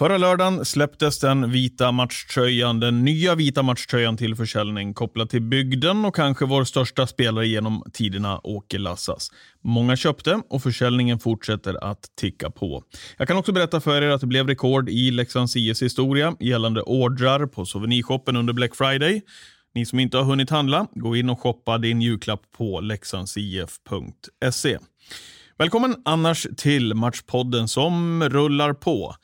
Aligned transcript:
Förra 0.00 0.18
lördagen 0.18 0.64
släpptes 0.64 1.18
den 1.18 1.50
vita 1.50 1.92
matchtröjan, 1.92 2.80
den 2.80 3.04
nya 3.04 3.34
vita 3.34 3.62
matchtröjan 3.62 4.16
till 4.16 4.36
försäljning 4.36 4.94
kopplad 4.94 5.30
till 5.30 5.42
bygden 5.42 6.04
och 6.04 6.14
kanske 6.14 6.44
vår 6.44 6.64
största 6.64 7.06
spelare 7.06 7.46
genom 7.46 7.84
tiderna, 7.92 8.40
Åke 8.44 8.78
Lassas. 8.78 9.30
Många 9.64 9.96
köpte 9.96 10.42
och 10.50 10.62
försäljningen 10.62 11.18
fortsätter 11.18 11.84
att 11.84 12.02
ticka 12.20 12.50
på. 12.50 12.82
Jag 13.16 13.28
kan 13.28 13.36
också 13.36 13.52
berätta 13.52 13.80
för 13.80 14.02
er 14.02 14.08
att 14.08 14.20
det 14.20 14.26
blev 14.26 14.46
rekord 14.46 14.88
i 14.88 15.10
Leksands 15.10 15.56
IS 15.56 15.82
historia 15.82 16.36
gällande 16.40 16.82
ordrar 16.82 17.46
på 17.46 17.64
souvenirshoppen 17.66 18.36
under 18.36 18.52
Black 18.52 18.76
Friday. 18.76 19.22
Ni 19.74 19.86
som 19.86 19.98
inte 20.00 20.16
har 20.16 20.24
hunnit 20.24 20.50
handla, 20.50 20.86
gå 20.94 21.16
in 21.16 21.30
och 21.30 21.40
shoppa 21.40 21.78
din 21.78 22.02
julklapp 22.02 22.42
på 22.56 22.80
leksandsif.se. 22.80 24.78
Välkommen 25.58 25.96
annars 26.04 26.46
till 26.56 26.94
Matchpodden 26.94 27.68
som 27.68 28.24
rullar 28.28 28.72
på. 28.72 29.14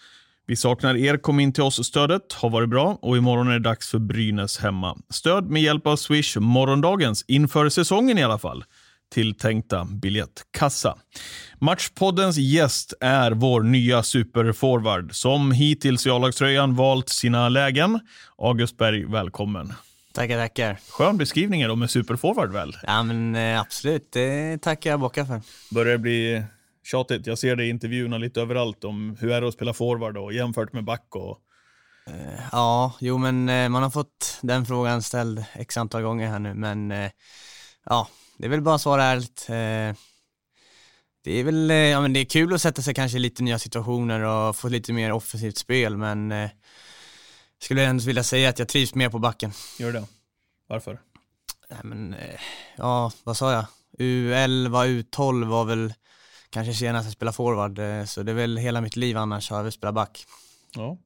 Vi 0.49 0.57
saknar 0.57 0.97
er, 0.97 1.17
kom 1.17 1.41
in 1.41 1.53
till 1.53 1.63
oss-stödet 1.63 2.33
har 2.33 2.51
varit 2.51 2.69
bra 2.69 2.99
och 3.03 3.17
imorgon 3.17 3.49
är 3.49 3.53
det 3.53 3.59
dags 3.59 3.91
för 3.91 3.99
Brynäs 3.99 4.59
hemma. 4.59 4.99
Stöd 5.11 5.51
med 5.51 5.63
hjälp 5.63 5.87
av 5.87 5.97
Swish 5.97 6.37
morgondagens, 6.37 7.25
inför 7.29 7.69
säsongen 7.69 8.19
i 8.19 8.25
alla 8.25 8.39
fall, 8.39 8.65
tilltänkta 9.15 9.85
biljettkassa. 9.85 10.97
Matchpoddens 11.59 12.37
gäst 12.37 12.95
är 13.01 13.31
vår 13.31 13.63
nya 13.63 14.03
superforward 14.03 15.15
som 15.15 15.53
hittills 15.53 16.07
i 16.07 16.11
A-lagströjan 16.11 16.75
valt 16.75 17.09
sina 17.09 17.49
lägen. 17.49 18.01
August 18.39 18.77
Berg, 18.77 19.05
välkommen. 19.05 19.73
Tackar, 20.15 20.39
tackar. 20.39 20.79
Skön 20.91 21.17
beskrivning 21.17 21.63
är 21.63 21.69
då 21.69 21.77
med 21.77 21.91
superforward 21.91 22.53
väl? 22.53 22.77
Ja 22.83 23.03
men 23.03 23.35
eh, 23.35 23.61
absolut, 23.61 24.13
det 24.13 24.59
tackar 24.63 24.91
jag 24.91 25.01
bockar 25.01 25.25
för. 25.25 25.41
Börjar 25.75 25.93
det 25.93 25.99
bli 25.99 26.43
tjatigt? 26.87 27.27
Jag 27.27 27.39
ser 27.39 27.57
det 27.57 27.65
i 27.65 27.69
intervjuerna 27.69 28.19
lite 28.19 28.41
överallt 28.41 28.85
om 28.85 29.17
hur 29.21 29.31
är 29.31 29.41
det 29.41 29.49
att 29.49 29.55
spela 29.55 29.73
forward 29.73 30.17
och 30.17 30.33
jämfört 30.33 30.73
med 30.73 30.85
back 30.85 31.07
och 31.17 31.43
Ja, 32.53 32.93
jo 33.01 33.19
men 33.19 33.49
eh, 33.49 33.69
man 33.69 33.83
har 33.83 33.91
fått 33.91 34.39
den 34.43 34.67
frågan 34.67 35.03
ställd 35.03 35.45
x 35.55 35.77
antal 35.77 36.03
gånger 36.03 36.29
här 36.29 36.39
nu, 36.39 36.55
men 36.55 36.91
eh, 36.91 37.11
ja, 37.85 38.09
det 38.37 38.45
är 38.45 38.49
väl 38.49 38.61
bara 38.61 38.75
att 38.75 38.81
svara 38.81 39.05
ärligt. 39.05 39.47
Eh, 39.49 40.03
det 41.25 41.41
är 41.41 41.45
väl, 41.45 41.71
eh, 41.71 41.77
ja 41.77 42.01
men 42.01 42.13
det 42.13 42.21
är 42.21 42.25
kul 42.25 42.55
att 42.55 42.63
sätta 42.63 42.83
sig 42.83 42.95
kanske 42.95 43.19
i 43.19 43.21
lite 43.21 43.43
nya 43.43 43.59
situationer 43.59 44.21
och 44.21 44.57
få 44.57 44.69
lite 44.69 44.93
mer 44.93 45.13
offensivt 45.13 45.59
spel, 45.59 45.97
men 45.97 46.33
eh, 46.33 46.51
skulle 47.63 47.81
jag 47.81 47.91
ändå 47.91 48.05
vilja 48.05 48.23
säga 48.23 48.49
att 48.49 48.59
jag 48.59 48.69
trivs 48.69 48.95
mer 48.95 49.09
på 49.09 49.19
backen. 49.19 49.53
gör 49.79 49.93
det. 49.93 50.05
Varför? 50.69 51.01
Nej, 51.71 51.81
men, 51.83 52.15
eh, 52.15 52.41
ja, 52.77 53.13
vad 53.25 53.37
sa 53.37 53.53
jag? 53.53 53.67
U11, 53.99 54.87
U12 54.87 55.45
var 55.45 55.65
väl 55.65 55.95
kanske 56.57 56.75
senast 56.75 57.05
jag 57.07 57.13
spelade 57.13 57.35
forward, 57.37 57.79
eh, 57.79 58.05
så 58.05 58.23
det 58.23 58.33
är 58.33 58.37
väl 58.37 58.57
hela 58.57 58.81
mitt 58.81 58.97
liv 58.97 59.17
annars 59.17 59.51
har 59.51 59.65
jag 59.65 59.73
spelat 59.73 59.95
back. 59.95 60.25
Ja. 60.75 60.99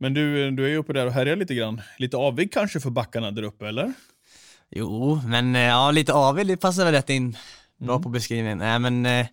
Men 0.00 0.14
du, 0.14 0.50
du 0.50 0.64
är 0.64 0.68
ju 0.68 0.76
uppe 0.76 0.92
där 0.92 1.06
och 1.06 1.12
härjar 1.12 1.36
lite 1.36 1.54
grann. 1.54 1.80
Lite 1.98 2.16
avig 2.16 2.52
kanske 2.52 2.80
för 2.80 2.90
backarna 2.90 3.30
där 3.30 3.42
uppe, 3.42 3.68
eller? 3.68 3.92
Jo, 4.70 5.20
men 5.26 5.56
eh, 5.56 5.62
ja, 5.62 5.90
lite 5.90 6.12
avig, 6.12 6.46
det 6.46 6.56
passar 6.56 6.84
väl 6.84 6.94
rätt 6.94 7.10
in. 7.10 7.36
Bra 7.78 7.90
Mm. 7.94 8.02
på 8.02 8.08
beskrivningen. 8.08 8.58
Nej, 8.58 8.78
men 8.78 9.06
eh, 9.06 9.26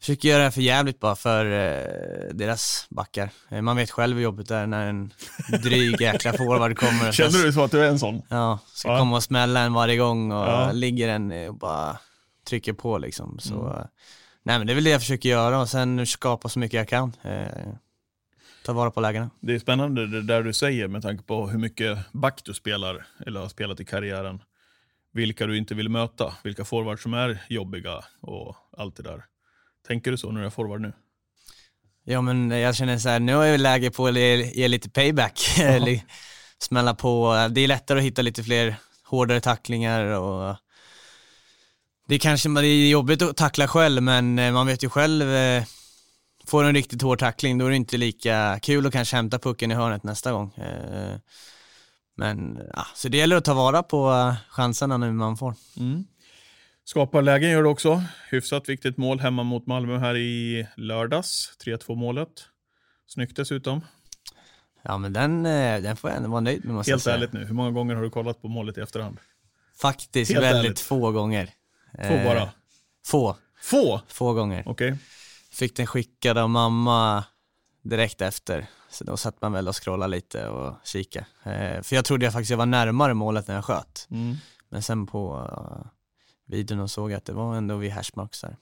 försöker 0.00 0.28
göra 0.28 0.38
det 0.38 0.44
här 0.44 0.50
för 0.50 0.60
jävligt 0.60 1.00
bara 1.00 1.16
för 1.16 1.44
eh, 1.46 2.34
deras 2.34 2.86
backar. 2.90 3.30
Eh, 3.50 3.62
man 3.62 3.76
vet 3.76 3.90
själv 3.90 4.16
hur 4.16 4.22
jobbigt 4.24 4.48
det 4.48 4.56
är 4.56 4.66
när 4.66 4.86
en 4.86 5.12
dryg 5.62 6.00
jäkla 6.00 6.32
forward 6.36 6.78
kommer 6.78 7.12
Känner 7.12 7.38
du 7.46 7.52
så 7.52 7.64
att 7.64 7.70
du 7.70 7.84
är 7.84 7.88
en 7.88 7.98
sån? 7.98 8.22
ja, 8.28 8.58
ska 8.74 8.88
Ja. 8.88 8.98
komma 8.98 9.16
och 9.16 9.22
smälla 9.22 9.60
en 9.60 9.72
varje 9.72 9.96
gång 9.96 10.32
och 10.32 10.46
Ja. 10.48 10.72
ligger 10.72 11.08
en 11.08 11.32
eh, 11.32 11.48
och 11.48 11.54
bara 11.58 11.96
trycker 12.48 12.72
på 12.72 12.98
liksom. 12.98 13.38
Så, 13.38 13.54
Mm. 13.68 13.86
Nej 14.46 14.58
men 14.58 14.66
det 14.66 14.72
är 14.72 14.74
väl 14.74 14.84
det 14.84 14.90
jag 14.90 15.00
försöker 15.00 15.28
göra 15.28 15.60
och 15.60 15.68
sen 15.68 16.06
skapa 16.06 16.48
så 16.48 16.58
mycket 16.58 16.76
jag 16.76 16.88
kan. 16.88 17.12
Eh, 17.22 17.68
ta 18.64 18.72
vara 18.72 18.90
på 18.90 19.00
lägena. 19.00 19.30
Det 19.40 19.54
är 19.54 19.58
spännande 19.58 20.06
det 20.06 20.22
där 20.22 20.42
du 20.42 20.52
säger 20.52 20.88
med 20.88 21.02
tanke 21.02 21.24
på 21.24 21.48
hur 21.48 21.58
mycket 21.58 21.98
back 22.12 22.40
du 22.44 22.54
spelar, 22.54 23.06
eller 23.26 23.40
har 23.40 23.48
spelat 23.48 23.80
i 23.80 23.84
karriären. 23.84 24.42
Vilka 25.12 25.46
du 25.46 25.56
inte 25.56 25.74
vill 25.74 25.88
möta, 25.88 26.34
vilka 26.44 26.64
forwards 26.64 27.02
som 27.02 27.14
är 27.14 27.38
jobbiga 27.48 28.04
och 28.20 28.56
allt 28.76 28.96
det 28.96 29.02
där. 29.02 29.24
Tänker 29.86 30.10
du 30.10 30.16
så 30.16 30.30
när 30.30 30.40
du 30.40 30.46
är 30.46 30.50
forward 30.50 30.80
nu? 30.80 30.92
Ja 32.04 32.20
men 32.20 32.50
jag 32.50 32.76
känner 32.76 32.98
så 32.98 33.08
här, 33.08 33.20
nu 33.20 33.32
är 33.32 33.52
det 33.52 33.58
läge 33.58 33.90
på 33.90 34.06
att 34.06 34.16
ge, 34.16 34.68
lite 34.68 34.90
payback. 34.90 35.38
Smälla 36.58 36.94
på, 36.94 37.48
det 37.50 37.60
är 37.60 37.68
lättare 37.68 37.98
att 37.98 38.04
hitta 38.04 38.22
lite 38.22 38.42
fler 38.42 38.76
hårdare 39.04 39.40
tacklingar 39.40 40.04
och 40.04 40.56
det 42.06 42.18
kanske 42.18 42.48
det 42.48 42.66
är 42.66 42.88
jobbigt 42.90 43.22
att 43.22 43.36
tackla 43.36 43.68
själv 43.68 44.02
men 44.02 44.38
eh, 44.38 44.52
man 44.52 44.66
vet 44.66 44.84
ju 44.84 44.88
själv, 44.88 45.30
eh, 45.34 45.64
får 46.46 46.62
du 46.62 46.68
en 46.68 46.74
riktigt 46.74 47.02
hård 47.02 47.18
tackling 47.18 47.58
då 47.58 47.66
är 47.66 47.70
det 47.70 47.76
inte 47.76 47.96
lika 47.96 48.58
kul 48.62 48.86
att 48.86 48.92
kanske 48.92 49.16
hämta 49.16 49.38
pucken 49.38 49.70
i 49.70 49.74
hörnet 49.74 50.02
nästa 50.04 50.32
gång. 50.32 50.54
Eh, 50.54 51.16
Men 52.18 52.60
ja, 52.74 52.86
så 52.94 53.08
det 53.08 53.18
gäller 53.18 53.36
att 53.36 53.44
ta 53.44 53.54
vara 53.54 53.82
på 53.82 54.34
chanserna 54.48 54.96
nu 54.96 55.12
man 55.12 55.36
får. 55.36 55.54
Skapar 56.84 57.22
lägen 57.22 57.50
gör 57.50 57.62
du 57.62 57.68
också. 57.68 58.02
Hyfsat 58.30 58.68
viktigt 58.68 58.96
mål 58.96 59.20
hemma 59.20 59.42
mot 59.42 59.66
Malmö 59.66 59.98
här 59.98 60.16
i 60.16 60.66
lördags. 60.76 61.52
3-2 61.64 61.94
målet. 61.94 62.28
Snyggt 63.06 63.36
dessutom. 63.36 63.80
Ja 64.82 64.98
men 64.98 65.12
den, 65.12 65.42
den 65.82 65.96
får 65.96 66.10
jag 66.10 66.16
ändå 66.16 66.28
vara 66.30 66.40
nöjd 66.40 66.64
med 66.64 66.74
måste 66.74 66.90
jag 66.90 66.94
Helt 66.96 67.02
säga. 67.04 67.16
ärligt 67.16 67.32
nu, 67.32 67.44
hur 67.44 67.54
många 67.54 67.70
gånger 67.70 67.94
har 67.94 68.02
du 68.02 68.10
kollat 68.10 68.42
på 68.42 68.48
målet 68.48 68.78
i 68.78 68.80
efterhand? 68.80 69.18
Faktiskt 69.80 70.32
Helt 70.32 70.44
väldigt 70.44 70.64
ärligt. 70.64 70.80
få 70.80 71.12
gånger. 71.12 71.50
Två 71.92 72.14
Eh, 72.14 72.24
bara. 72.24 72.48
Få, 73.06 73.36
Få? 73.62 74.00
få 74.08 74.32
gånger. 74.32 74.62
Okej. 74.66 74.96
Fick 75.52 75.76
den 75.76 75.86
skickad 75.86 76.38
av 76.38 76.50
mamma 76.50 77.24
direkt 77.82 78.20
efter. 78.20 78.66
Så 78.90 79.04
då 79.04 79.16
satt 79.16 79.42
man 79.42 79.52
väl 79.52 79.68
och 79.68 79.82
scrollade 79.84 80.10
lite 80.10 80.48
och 80.48 80.74
kika. 80.84 81.26
Eh, 81.42 81.82
för 81.82 81.96
jag 81.96 82.04
trodde 82.04 82.24
jag 82.26 82.32
faktiskt 82.32 82.50
jag 82.50 82.58
var 82.58 82.66
närmare 82.66 83.14
målet 83.14 83.48
när 83.48 83.54
jag 83.54 83.64
sköt. 83.64 84.06
Mm. 84.10 84.36
Men 84.68 84.82
sen 84.82 85.06
på 85.06 85.36
uh, 85.38 85.86
videon 86.46 86.80
och 86.80 86.90
såg 86.90 87.10
jag 87.10 87.18
att 87.18 87.24
det 87.24 87.32
var 87.32 87.56
ändå 87.56 87.76
vid 87.76 87.92
hashmarks 87.92 88.40
där. 88.40 88.56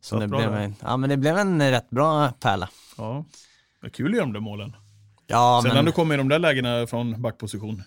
Så 0.00 0.18
det 0.18 0.28
bra 0.28 0.38
blev, 0.38 0.54
en, 0.54 0.74
ja, 0.80 0.96
men 0.96 1.10
det 1.10 1.16
blev 1.16 1.38
en 1.38 1.70
rätt 1.70 1.90
bra 1.90 2.32
pärla. 2.40 2.68
Ja. 2.96 3.24
Det 3.80 3.86
är 3.86 3.90
kul 3.90 4.14
göra 4.14 4.24
de 4.24 4.32
där 4.32 4.40
målen. 4.40 4.76
Ja, 5.26 5.60
Sen 5.64 5.74
när 5.74 5.82
du 5.82 5.92
kommer 5.92 6.14
i 6.14 6.18
de 6.18 6.28
där 6.28 6.38
lägena 6.38 6.86
från 6.86 7.22
backposition. 7.22 7.82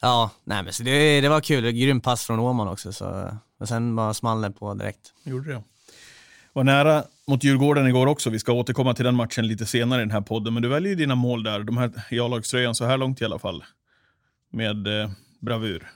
ja 0.00 0.30
nej, 0.44 0.62
men 0.62 0.72
så 0.72 0.82
det, 0.82 1.20
det 1.20 1.28
var 1.28 1.40
kul. 1.40 1.70
Grym 1.70 2.00
pass 2.00 2.24
från 2.24 2.38
Åman 2.40 2.68
också. 2.68 2.92
Så, 2.92 3.36
och 3.62 3.68
sen 3.68 3.96
bara 3.96 4.14
small 4.14 4.42
det 4.42 4.50
på 4.50 4.74
direkt. 4.74 5.12
Gjorde 5.24 5.52
det. 5.52 5.62
Var 6.52 6.64
nära 6.64 7.04
mot 7.26 7.44
Djurgården 7.44 7.86
igår 7.86 8.06
också. 8.06 8.30
Vi 8.30 8.38
ska 8.38 8.52
återkomma 8.52 8.94
till 8.94 9.04
den 9.04 9.14
matchen 9.14 9.46
lite 9.46 9.66
senare 9.66 10.00
i 10.00 10.04
den 10.04 10.10
här 10.10 10.20
podden. 10.20 10.54
Men 10.54 10.62
du 10.62 10.68
väljer 10.68 10.96
dina 10.96 11.14
mål 11.14 11.42
där, 11.42 11.60
de 11.60 11.76
här 11.76 11.90
i 12.10 12.20
A-lagströjan 12.20 12.74
så 12.74 12.84
här 12.84 12.96
långt 12.96 13.20
i 13.20 13.24
alla 13.24 13.38
fall. 13.38 13.64
Med 14.50 14.86
eh, 14.86 15.10
bravur. 15.40 15.90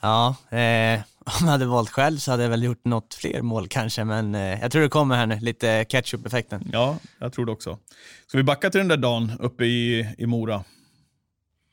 Ja, 0.00 0.36
eh, 0.50 1.00
om 1.40 1.40
jag 1.40 1.46
hade 1.46 1.66
valt 1.66 1.90
själv 1.90 2.18
så 2.18 2.30
hade 2.30 2.42
jag 2.42 2.50
väl 2.50 2.62
gjort 2.62 2.84
något 2.84 3.14
fler 3.14 3.42
mål 3.42 3.68
kanske, 3.68 4.04
men 4.04 4.34
eh, 4.34 4.60
jag 4.60 4.72
tror 4.72 4.82
det 4.82 4.88
kommer 4.88 5.16
här 5.16 5.26
nu, 5.26 5.40
lite 5.40 5.84
ketchup-effekten. 5.84 6.70
Ja, 6.72 6.98
jag 7.18 7.32
tror 7.32 7.46
det 7.46 7.52
också. 7.52 7.78
Ska 8.26 8.38
vi 8.38 8.44
backa 8.44 8.70
till 8.70 8.78
den 8.78 8.88
där 8.88 8.96
dagen 8.96 9.32
uppe 9.40 9.64
i, 9.64 10.14
i 10.18 10.26
Mora? 10.26 10.64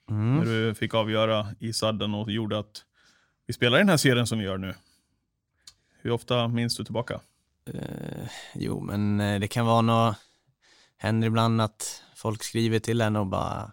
Mm. 0.10 0.38
När 0.38 0.46
du 0.46 0.76
fick 0.76 0.94
avgöra 0.94 1.48
i 1.60 1.74
sadden 1.74 2.14
och 2.14 2.32
gjorde 2.32 2.60
att 2.60 2.84
vi 3.48 3.54
spelar 3.54 3.78
den 3.78 3.90
här 3.90 3.98
serien 3.98 4.28
som 4.28 4.40
vi 4.40 4.46
gör 4.46 4.58
nu. 4.58 4.74
Hur 6.02 6.12
ofta 6.12 6.48
minns 6.48 6.78
du 6.78 6.84
tillbaka? 6.84 7.22
Eh, 7.74 8.28
jo, 8.54 8.80
men 8.82 9.20
eh, 9.20 9.40
det 9.40 9.48
kan 9.48 9.66
vara 9.66 9.82
något, 9.82 10.16
händer 10.98 11.28
ibland 11.28 11.62
att 11.62 12.04
folk 12.16 12.44
skriver 12.44 12.80
till 12.80 13.02
en 13.02 13.16
och 13.16 13.28
bara, 13.28 13.72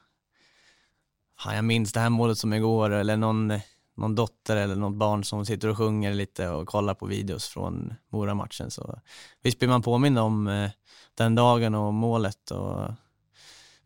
"Fan, 1.39 1.55
jag 1.55 1.65
minns 1.65 1.93
det 1.93 2.01
här 2.01 2.11
målet 2.11 2.39
som 2.39 2.53
igår, 2.53 2.91
eller 2.91 3.17
någon, 3.17 3.53
någon 3.97 4.15
dotter 4.15 4.57
eller 4.57 4.77
något 4.77 4.97
barn 4.97 5.25
som 5.25 5.47
sitter 5.47 5.69
och 5.69 5.77
sjunger 5.77 6.15
lite 6.15 6.49
och 6.49 6.69
kollar 6.69 6.95
på 6.95 7.07
videos 7.07 7.49
från 7.49 7.95
Mora-matchen. 8.09 8.71
Så 8.71 9.01
visst 9.43 9.59
blir 9.59 9.69
man 9.69 9.83
påmind 9.83 10.19
om 10.19 10.47
eh, 10.49 10.71
den 11.15 11.35
dagen 11.35 11.75
och 11.75 11.95
målet 11.95 12.51
och 12.51 12.91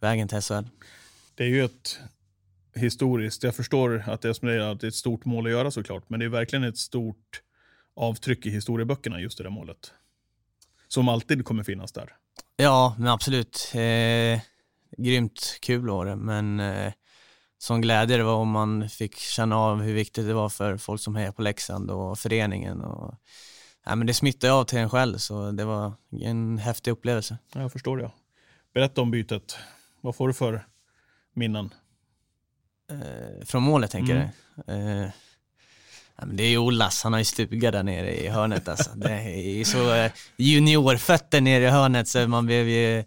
vägen 0.00 0.29
till 0.29 0.41
SHL. 0.41 0.64
Det 1.34 1.44
är 1.44 1.49
ju 1.49 1.64
ett 1.64 1.99
historiskt, 2.75 3.43
jag 3.43 3.56
förstår 3.56 4.05
att 4.06 4.20
det 4.20 4.29
är 4.29 4.32
som 4.32 4.49
det 4.49 4.55
är, 4.55 4.58
att 4.61 4.81
det 4.81 4.87
är 4.87 4.88
ett 4.88 4.94
stort 4.94 5.25
mål 5.25 5.46
att 5.46 5.52
göra 5.52 5.70
såklart, 5.70 6.05
men 6.08 6.20
det 6.20 6.26
är 6.26 6.31
verkligen 6.31 6.64
ett 6.64 6.79
stort 6.79 7.43
avtryck 7.99 8.47
i 8.47 8.50
historieböckerna 8.50 9.21
just 9.21 9.39
det 9.39 9.45
där 9.45 9.50
målet. 9.50 9.93
Som 10.89 11.09
alltid 11.09 11.45
kommer 11.45 11.62
finnas 11.62 11.93
där. 11.93 12.17
Ja, 12.56 12.95
men 12.99 13.09
absolut. 13.09 13.73
Eh, 13.75 14.41
grymt 14.97 15.59
kul 15.62 15.91
år 15.91 16.17
men 16.17 16.61
eh, 16.61 16.93
som 17.59 17.81
glädje 17.81 18.17
det 18.17 18.23
var 18.23 18.35
om 18.35 18.50
man 18.50 18.89
fick 18.89 19.17
känna 19.17 19.56
av 19.56 19.83
hur 19.83 19.95
viktigt 19.95 20.27
det 20.27 20.35
var 20.35 20.49
för 20.49 20.77
folk 20.77 21.00
som 21.00 21.17
hejar 21.17 21.33
på 21.33 21.43
Leksand 21.43 21.91
och 21.91 22.19
föreningen. 22.19 22.81
Och, 22.81 23.15
ja, 23.85 23.95
men 23.95 24.06
det 24.06 24.15
smittade 24.15 24.53
av 24.53 24.65
till 24.65 24.79
en 24.79 24.91
själv 24.91 25.19
så 25.19 25.51
det 25.51 25.65
var 25.65 25.93
en 26.23 26.59
häftig 26.59 26.91
upplevelse. 26.91 27.39
Ja, 27.55 27.61
jag 27.61 27.73
förstår 27.73 27.97
det. 27.97 28.11
Berätta 28.75 29.01
om 29.01 29.11
bytet. 29.11 29.59
Vad 30.01 30.17
får 30.17 30.29
du 30.29 30.35
för 30.35 30.67
minnen? 31.35 31.75
Eh, 32.91 33.44
från 33.47 33.62
målet 33.62 33.91
tänker 33.91 34.15
Mm. 34.17 34.29
du? 34.67 34.73
Eh, 35.05 35.11
det 36.26 36.43
är 36.43 36.49
ju 36.49 36.59
Ollas, 36.59 37.03
han 37.03 37.12
har 37.12 37.20
ju 37.20 37.25
stuga 37.25 37.70
där 37.70 37.82
nere 37.82 38.17
i 38.25 38.29
hörnet 38.29 38.69
alltså. 38.69 38.91
Det 38.94 39.11
är 39.12 39.65
så 39.65 39.94
eh, 39.94 40.12
juniorfötter 40.37 41.41
nere 41.41 41.65
i 41.65 41.69
hörnet 41.69 42.09
så 42.09 42.29
man 42.29 42.47
blev 42.47 42.69
ju... 42.69 43.05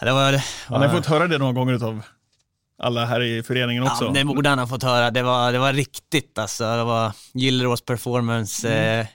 Det 0.00 0.12
var, 0.12 0.40
Han 0.66 0.82
har 0.82 0.88
fått 0.88 1.06
höra 1.06 1.26
det 1.26 1.38
några 1.38 1.52
gånger 1.52 1.84
av 1.84 2.02
alla 2.82 3.04
här 3.04 3.20
i 3.22 3.42
föreningen 3.42 3.82
också. 3.82 4.04
Ja, 4.04 4.10
det 4.10 4.24
borde 4.24 4.48
han 4.48 4.58
ha 4.58 4.66
fått 4.66 4.82
höra. 4.82 5.10
Det 5.10 5.22
var, 5.22 5.52
det 5.52 5.58
var 5.58 5.72
riktigt 5.72 6.38
alltså. 6.38 6.64
Det 6.76 6.84
var 6.84 7.12
Gillrås 7.34 7.80
performance 7.82 8.68
Mm. 8.72 9.00
eh, 9.00 9.06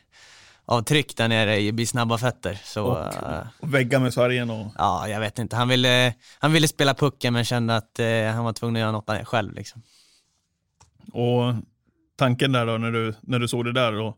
avtryck 0.66 1.18
där 1.18 1.28
nere 1.28 1.60
i 1.60 1.72
Bli 1.72 1.86
snabba 1.86 2.18
fötter. 2.18 2.60
Så, 2.64 2.84
Och- 2.84 3.00
eh, 3.31 3.48
Och 3.60 3.74
väggar 3.74 4.00
med 4.00 4.14
sargen 4.14 4.50
och... 4.50 4.68
ja, 4.78 5.08
jag 5.08 5.20
vet 5.20 5.40
inte. 5.40 5.56
Han 5.56 5.68
ville, 5.68 6.14
han 6.40 6.52
ville 6.52 6.68
spela 6.68 6.94
pucken 6.94 7.34
men 7.34 7.46
kände 7.46 7.75
att 7.75 8.00
eh, 8.00 8.25
han 8.34 8.44
var 8.46 8.54
tvungen 8.54 8.75
att 8.75 8.80
göra 8.80 8.92
något 9.18 9.28
själv. 9.28 9.54
Liksom. 9.54 9.81
Och 11.14 11.54
tanken 12.15 12.51
där 12.51 12.65
då 12.65 12.77
när 12.77 12.92
du, 12.92 13.13
när 13.21 13.39
du 13.39 13.48
såg 13.48 13.65
det 13.65 13.74
där 13.74 13.94
och 13.94 14.18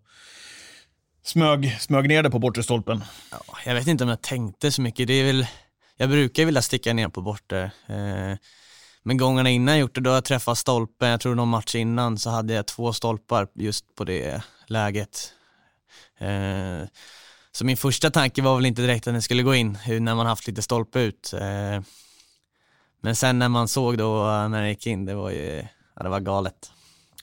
smög, 1.23 1.77
smög 1.79 2.07
ner 2.07 2.23
det 2.23 2.29
på 2.29 2.39
bortre 2.39 2.63
stolpen. 2.63 3.03
Ja, 3.31 3.39
jag 3.65 3.75
vet 3.75 3.87
inte 3.87 4.03
om 4.03 4.09
jag 4.09 4.21
tänkte 4.21 4.71
så 4.71 4.81
mycket. 4.81 5.07
Det 5.07 5.13
är 5.13 5.25
väl, 5.25 5.47
jag 5.97 6.09
brukar 6.09 6.45
vilja 6.45 6.61
sticka 6.61 6.93
ner 6.93 7.07
på 7.07 7.21
bortre. 7.21 7.63
Eh, 7.87 8.37
men 9.03 9.17
gångerna 9.17 9.49
innan 9.49 9.73
jag 9.73 9.81
gjort 9.81 9.95
det, 9.95 10.01
då 10.01 10.09
har 10.09 10.15
jag 10.15 10.25
träffat 10.25 10.57
stolpen. 10.57 11.09
Jag 11.09 11.21
tror 11.21 11.35
någon 11.35 11.47
match 11.47 11.75
innan 11.75 12.17
så 12.17 12.29
hade 12.29 12.53
jag 12.53 12.65
två 12.65 12.93
stolpar 12.93 13.47
just 13.53 13.95
på 13.95 14.03
det 14.03 14.43
läget. 14.67 15.33
Eh, 16.19 16.87
så 17.51 17.65
min 17.65 17.77
första 17.77 18.11
tanke 18.11 18.41
var 18.41 18.55
väl 18.55 18.65
inte 18.65 18.81
direkt 18.81 19.07
att 19.07 19.13
den 19.13 19.21
skulle 19.21 19.43
gå 19.43 19.55
in, 19.55 19.77
när 19.87 20.15
man 20.15 20.25
haft 20.25 20.47
lite 20.47 20.61
stolpe 20.61 20.99
ut. 20.99 21.33
Eh, 21.33 21.81
men 23.01 23.15
sen 23.15 23.39
när 23.39 23.49
man 23.49 23.67
såg 23.67 23.97
då 23.97 24.29
eh, 24.29 24.49
när 24.49 24.61
det 24.61 24.69
gick 24.69 24.87
in, 24.87 25.05
det 25.05 25.15
var 25.15 25.29
ju, 25.29 25.67
ja, 25.95 26.03
det 26.03 26.09
var 26.09 26.19
galet. 26.19 26.71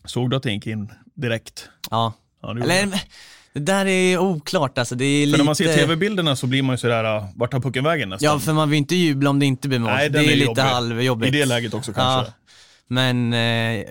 Såg 0.05 0.31
du 0.31 0.37
att 0.37 0.43
det 0.43 0.53
gick 0.53 0.67
in 0.67 0.93
direkt? 1.15 1.69
Ja, 1.91 2.13
Ja, 2.43 2.55
det 2.55 2.63
eller 2.63 3.03
det 3.53 3.61
där 3.61 3.87
är 3.87 4.19
oklart 4.19 4.79
alltså. 4.79 4.95
Det 4.95 5.05
är 5.05 5.23
För 5.23 5.27
lite... 5.27 5.39
när 5.39 5.45
man 5.45 5.57
ser 5.57 5.75
tv-bilderna 5.75 6.37
så 6.37 6.47
blir 6.47 6.63
man 6.63 6.75
ju 6.75 6.79
sådär, 6.79 7.05
ah, 7.05 7.29
vart 7.37 7.51
tar 7.51 7.61
pucken 7.61 7.85
vägen 7.85 8.09
nästan? 8.09 8.33
Ja, 8.33 8.39
för 8.39 8.53
man 8.53 8.71
vill 8.71 8.79
inte 8.79 8.97
jubla 8.97 9.31
om 9.31 9.39
det 9.39 9.47
inte 9.47 9.69
blir 9.69 9.79
mål. 9.79 9.91
Nej, 9.91 10.11
det 10.11 10.19
är, 10.19 10.23
är 10.23 10.27
lite 10.27 10.45
jobbig. 10.45 10.63
halvjobbigt. 10.63 11.35
I 11.35 11.39
det 11.39 11.45
läget 11.45 11.75
också 11.75 11.93
kanske. 11.93 12.33
Ja, 12.33 12.55
men 12.87 13.33
eh, 13.33 13.41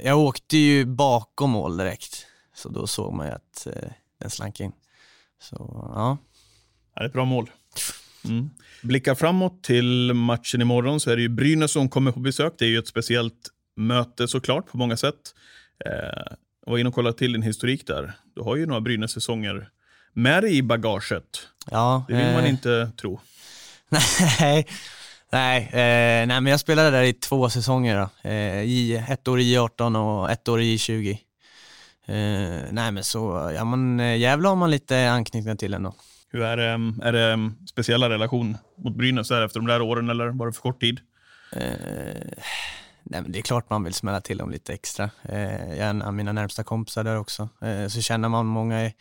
jag 0.06 0.20
åkte 0.20 0.58
ju 0.58 0.86
bakom 0.86 1.50
mål 1.50 1.78
direkt. 1.78 2.26
Så 2.56 2.70
då 2.70 2.88
såg 2.88 3.14
man 3.14 3.28
ju 3.28 3.34
att 3.34 3.68
eh, 3.68 3.90
den 4.22 4.30
slank 4.30 4.60
in. 4.60 4.72
Så 5.42 5.56
ja. 5.96 6.18
Ja, 6.96 7.02
det 7.02 7.02
är 7.02 7.06
ett 7.06 7.14
bra 7.14 7.26
mål. 7.26 7.50
Mm. 8.26 8.50
Blickar 8.82 9.16
framåt 9.16 9.64
till 9.64 10.14
matchen 10.14 10.62
imorgon 10.62 11.00
så 11.00 11.12
är 11.12 11.16
det 11.16 11.22
ju 11.22 11.30
Brynäs 11.30 11.72
som 11.72 11.90
kommer 11.90 12.12
på 12.12 12.20
besök. 12.20 12.54
Det 12.58 12.66
är 12.66 12.70
ju 12.70 12.80
ett 12.80 12.88
speciellt 12.88 13.50
möte 13.78 14.28
såklart 14.28 14.72
på 14.72 14.78
många 14.78 14.98
sätt. 14.98 15.36
Eh, 15.86 16.36
var 16.66 16.78
inne 16.78 16.90
och 16.90 16.96
kollade 16.96 17.18
till 17.18 17.34
din 17.34 17.42
historik 17.42 17.88
där. 17.88 18.14
Du 18.36 18.42
har 18.42 18.56
ju 18.56 18.66
några 18.66 18.82
Brynäs-säsonger 18.82 19.70
med 20.14 20.44
dig 20.44 20.58
i 20.58 20.62
bagaget. 20.62 21.48
ja 21.72 22.06
Det 22.08 22.16
vill 22.16 22.34
man 22.34 22.44
eh, 22.44 22.50
inte 22.50 22.92
tro. 23.02 23.20
nej, 24.40 24.68
nej, 25.32 25.64
eh, 25.64 26.28
nej, 26.28 26.42
men 26.42 26.46
jag 26.46 26.60
spelade 26.60 26.92
där 26.92 27.04
i 27.04 27.14
två 27.14 27.50
säsonger. 27.50 28.00
Då. 28.00 28.30
Eh, 28.30 28.62
i, 28.62 29.04
ett 29.10 29.28
år 29.28 29.40
i 29.40 29.58
18 29.58 29.96
och 29.96 30.32
ett 30.32 30.48
år 30.48 30.62
i 30.62 30.78
20. 30.78 31.12
Eh, 32.06 32.16
nej 32.72 32.92
men 32.92 33.04
så, 33.04 33.52
ja 33.56 33.66
men 33.66 34.00
eh, 34.00 34.18
jävlar 34.18 34.50
har 34.50 34.58
man 34.58 34.72
lite 34.72 35.12
anknytning 35.12 35.58
till 35.58 35.74
ändå. 35.74 35.96
Hur 36.30 36.42
är 36.42 36.58
det, 36.58 37.04
är 37.08 37.12
det 37.12 37.32
en 37.32 37.68
speciella 37.68 38.10
relation 38.10 38.58
mot 38.78 38.96
Brynäs 38.96 39.32
efter 39.32 39.60
de 39.60 39.68
där 39.68 39.82
åren 39.82 40.10
eller 40.10 40.28
var 40.28 40.48
det 40.48 40.54
för 40.54 40.62
kort 40.62 40.82
tid? 40.82 41.00
Eh, 43.04 43.08
nej 43.12 43.22
men 43.22 43.32
det 43.32 43.40
är 43.40 43.42
klart 43.42 43.70
man 43.70 43.84
vill 43.84 43.94
smälla 43.94 44.22
till 44.22 44.38
dem 44.38 44.52
lite 44.52 44.74
extra. 44.74 45.10
Eh, 45.24 45.42
jag 45.70 45.78
är 45.78 45.90
en 45.90 46.02
av 46.02 46.14
mina 46.14 46.32
närmsta 46.32 46.64
kompisar 46.64 47.04
där 47.04 47.18
också. 47.18 47.50
Eh, 47.62 47.88
så 47.88 48.02
känner 48.02 48.30
man 48.30 48.46
många 48.46 48.86
i, 48.86 48.94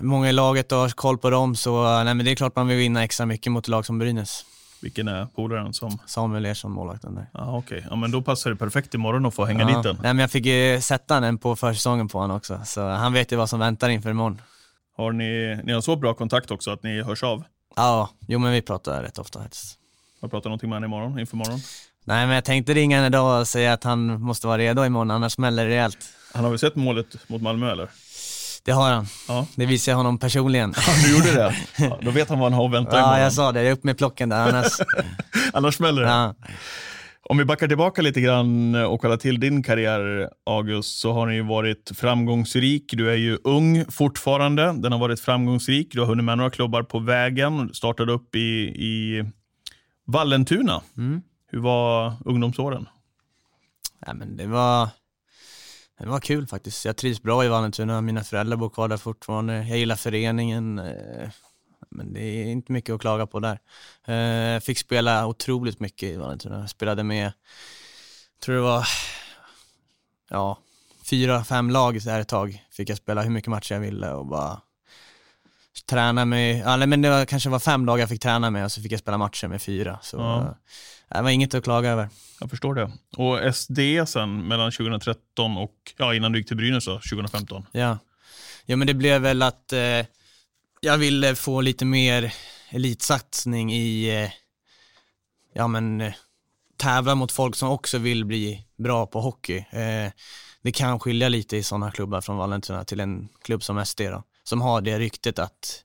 många 0.00 0.28
i 0.28 0.32
laget 0.32 0.72
och 0.72 0.78
har 0.78 0.88
koll 0.88 1.18
på 1.18 1.30
dem 1.30 1.56
så 1.56 2.02
nej 2.04 2.14
men 2.14 2.24
det 2.26 2.30
är 2.30 2.34
klart 2.36 2.56
man 2.56 2.68
vill 2.68 2.76
vinna 2.78 3.04
extra 3.04 3.26
mycket 3.26 3.52
mot 3.52 3.68
lag 3.68 3.86
som 3.86 3.98
Brynäs. 3.98 4.44
Vilken 4.82 5.08
är 5.08 5.26
polaren 5.26 5.72
som... 5.74 5.98
Samuel 6.06 6.46
Ersson, 6.46 6.72
målvakten 6.72 7.14
där. 7.14 7.26
Ja, 7.34 7.56
okej. 7.58 7.86
Ja, 7.90 7.96
men 7.96 8.10
då 8.10 8.22
passar 8.22 8.50
det 8.50 8.56
perfekt 8.56 8.94
imorgon 8.94 9.26
att 9.26 9.34
få 9.34 9.44
hänga 9.44 9.60
Ja. 9.70 9.76
dit 9.76 9.82
den. 9.82 9.96
Nej 10.02 10.14
men 10.14 10.18
jag 10.18 10.30
fick 10.30 10.46
ju 10.46 10.80
sätta 10.80 11.20
den 11.20 11.38
på 11.38 11.56
försäsongen 11.56 12.08
på 12.08 12.18
honom 12.18 12.36
också 12.36 12.60
så 12.64 12.88
han 12.88 13.12
vet 13.12 13.32
ju 13.32 13.36
vad 13.36 13.50
som 13.50 13.58
väntar 13.60 13.88
inför 13.88 14.10
imorgon. 14.10 14.40
Har 14.96 15.12
ni, 15.12 15.60
ni 15.64 15.72
har 15.72 15.80
så 15.80 15.96
bra 15.96 16.14
kontakt 16.14 16.50
också 16.50 16.70
att 16.70 16.82
ni 16.82 17.02
hörs 17.02 17.22
av? 17.22 17.44
Ja, 17.76 18.10
jo 18.28 18.38
men 18.38 18.52
vi 18.52 18.62
pratar 18.62 19.02
rätt 19.02 19.18
ofta 19.18 19.40
faktiskt. 19.42 19.78
Jag 20.20 20.30
pratar 20.30 20.50
någonting 20.50 20.70
med 20.70 20.76
honom 20.76 20.90
imorgon, 20.92 21.18
inför 21.18 21.34
imorgon. 21.36 21.60
Nej 22.08 22.26
men 22.26 22.34
jag 22.34 22.44
tänkte 22.44 22.74
ringa 22.74 22.96
honom 22.96 23.06
idag 23.06 23.40
och 23.40 23.48
säga 23.48 23.72
att 23.72 23.84
han 23.84 24.20
måste 24.22 24.46
vara 24.46 24.58
redo 24.58 24.84
imorgon 24.84 25.10
annars 25.10 25.32
smäller 25.32 25.64
det 25.64 25.70
rejält. 25.70 25.98
Han 26.34 26.44
har 26.44 26.50
väl 26.50 26.58
sett 26.58 26.76
målet 26.76 27.28
mot 27.28 27.42
Malmö 27.42 27.72
eller? 27.72 27.88
Det 28.64 28.72
har 28.72 28.90
han. 28.90 29.06
Ja, 29.28 29.46
Det 29.54 29.66
visar 29.66 29.92
jag 29.92 29.96
honom 29.96 30.18
personligen. 30.18 30.74
du 31.04 31.12
gjorde 31.16 31.32
det? 31.34 31.54
Ja, 31.78 31.98
då 32.02 32.10
vet 32.10 32.28
han 32.28 32.38
vad 32.38 32.52
han 32.52 32.58
har 32.58 32.66
att 32.66 32.72
vänta 32.72 32.96
Ja, 32.96 33.02
imorgon. 33.02 33.20
jag 33.20 33.32
sa 33.32 33.52
det. 33.52 33.60
Jag 33.62 33.68
är 33.68 33.72
upp 33.72 33.84
med 33.84 33.98
plocken 33.98 34.28
där 34.28 34.48
annars. 34.48 34.72
Annars 35.52 35.74
smäller 35.74 36.02
det. 36.02 36.08
Ja. 36.08 36.34
Om 37.28 37.38
vi 37.38 37.44
backar 37.44 37.68
tillbaka 37.68 38.02
lite 38.02 38.20
grann 38.20 38.74
och 38.74 39.00
kollar 39.00 39.16
till 39.16 39.40
din 39.40 39.62
karriär, 39.62 40.28
August, 40.46 40.98
så 41.00 41.12
har 41.12 41.26
ni 41.26 41.34
ju 41.34 41.42
varit 41.42 41.92
framgångsrik. 41.94 42.84
Du 42.96 43.10
är 43.10 43.16
ju 43.16 43.38
ung 43.44 43.84
fortfarande. 43.90 44.72
Den 44.72 44.92
har 44.92 44.98
varit 44.98 45.20
framgångsrik. 45.20 45.88
Du 45.92 46.00
har 46.00 46.06
hunnit 46.06 46.24
med 46.24 46.38
några 46.38 46.50
klubbar 46.50 46.82
på 46.82 46.98
vägen. 46.98 47.74
Startade 47.74 48.12
upp 48.12 48.34
i, 48.34 48.38
i 48.68 49.24
Vallentuna. 50.06 50.80
Mm. 50.96 51.22
Hur 51.56 51.62
var 51.62 52.12
ungdomsåren? 52.24 52.88
Ja, 54.06 54.14
men 54.14 54.36
det 54.36 54.46
var, 54.46 54.88
det 55.98 56.06
var 56.06 56.20
kul 56.20 56.46
faktiskt. 56.46 56.84
Jag 56.84 56.96
trivs 56.96 57.22
bra 57.22 57.44
i 57.44 57.48
Vallentuna. 57.48 58.00
Mina 58.00 58.24
föräldrar 58.24 58.56
bor 58.56 58.68
kvar 58.70 58.88
där 58.88 58.96
fortfarande. 58.96 59.54
Jag 59.68 59.78
gillar 59.78 59.96
föreningen. 59.96 60.78
eh, 60.78 61.28
Men 61.90 62.12
det 62.12 62.20
är 62.20 62.44
inte 62.46 62.72
mycket 62.72 62.94
att 62.94 63.00
klaga 63.00 63.26
på 63.26 63.40
där. 63.40 63.58
Eh, 64.54 64.60
Fick 64.60 64.78
spela 64.78 65.26
otroligt 65.26 65.80
mycket 65.80 66.08
i 66.08 66.16
Vallentuna. 66.16 66.60
Jag 66.60 66.70
spelade 66.70 67.02
med, 67.02 67.32
tror 68.44 68.54
det 68.54 68.60
var, 68.60 68.88
ja, 70.30 70.58
fyra, 71.10 71.44
fem 71.44 71.70
lag 71.70 72.02
där 72.04 72.20
ett 72.20 72.28
tag. 72.28 72.64
Fick 72.70 72.88
jag 72.90 72.98
spela 72.98 73.22
hur 73.22 73.30
mycket 73.30 73.50
matcher 73.50 73.72
jag 73.74 73.80
ville 73.80 74.10
och 74.12 74.26
bara 74.26 74.60
träna 75.88 76.24
med, 76.24 76.58
ja, 76.58 76.76
nej, 76.76 76.86
men 76.88 77.02
det 77.02 77.10
var, 77.10 77.24
kanske 77.24 77.48
var 77.48 77.58
fem 77.58 77.86
dagar 77.86 78.00
jag 78.00 78.08
fick 78.08 78.22
träna 78.22 78.50
med 78.50 78.64
och 78.64 78.72
så 78.72 78.82
fick 78.82 78.92
jag 78.92 79.00
spela 79.00 79.18
matcher 79.18 79.48
med 79.48 79.62
fyra. 79.62 79.98
Så 80.02 80.16
Ja. 80.16 80.56
Det 81.08 81.22
var 81.22 81.30
inget 81.30 81.54
att 81.54 81.64
klaga 81.64 81.90
över. 81.90 82.08
Jag 82.40 82.50
förstår 82.50 82.74
det. 82.74 82.92
Och 83.16 83.54
SD 83.54 83.78
sen 84.06 84.48
mellan 84.48 84.72
2013 84.72 85.56
och, 85.56 85.74
ja 85.96 86.14
innan 86.14 86.32
du 86.32 86.38
gick 86.38 86.48
till 86.48 86.56
Brynäs 86.56 86.84
då, 86.84 86.92
2015. 86.92 87.66
Ja. 87.72 87.98
ja, 88.66 88.76
men 88.76 88.86
det 88.86 88.94
blev 88.94 89.22
väl 89.22 89.42
att 89.42 89.72
eh, 89.72 90.06
jag 90.80 90.98
ville 90.98 91.34
få 91.34 91.60
lite 91.60 91.84
mer 91.84 92.34
elitsatsning 92.70 93.72
i, 93.72 94.22
eh, 94.22 94.30
ja 95.52 95.66
men, 95.68 96.00
eh, 96.00 96.14
tävla 96.76 97.14
mot 97.14 97.32
folk 97.32 97.56
som 97.56 97.70
också 97.70 97.98
vill 97.98 98.24
bli 98.24 98.66
bra 98.78 99.06
på 99.06 99.20
hockey. 99.20 99.56
Eh, 99.56 100.12
det 100.62 100.72
kan 100.72 101.00
skilja 101.00 101.28
lite 101.28 101.56
i 101.56 101.62
sådana 101.62 101.90
klubbar 101.90 102.20
från 102.20 102.36
Vallentuna 102.36 102.84
till 102.84 103.00
en 103.00 103.28
klubb 103.42 103.62
som 103.62 103.86
SD 103.86 104.00
då, 104.00 104.22
som 104.44 104.60
har 104.60 104.80
det 104.80 104.98
ryktet 104.98 105.38
att 105.38 105.82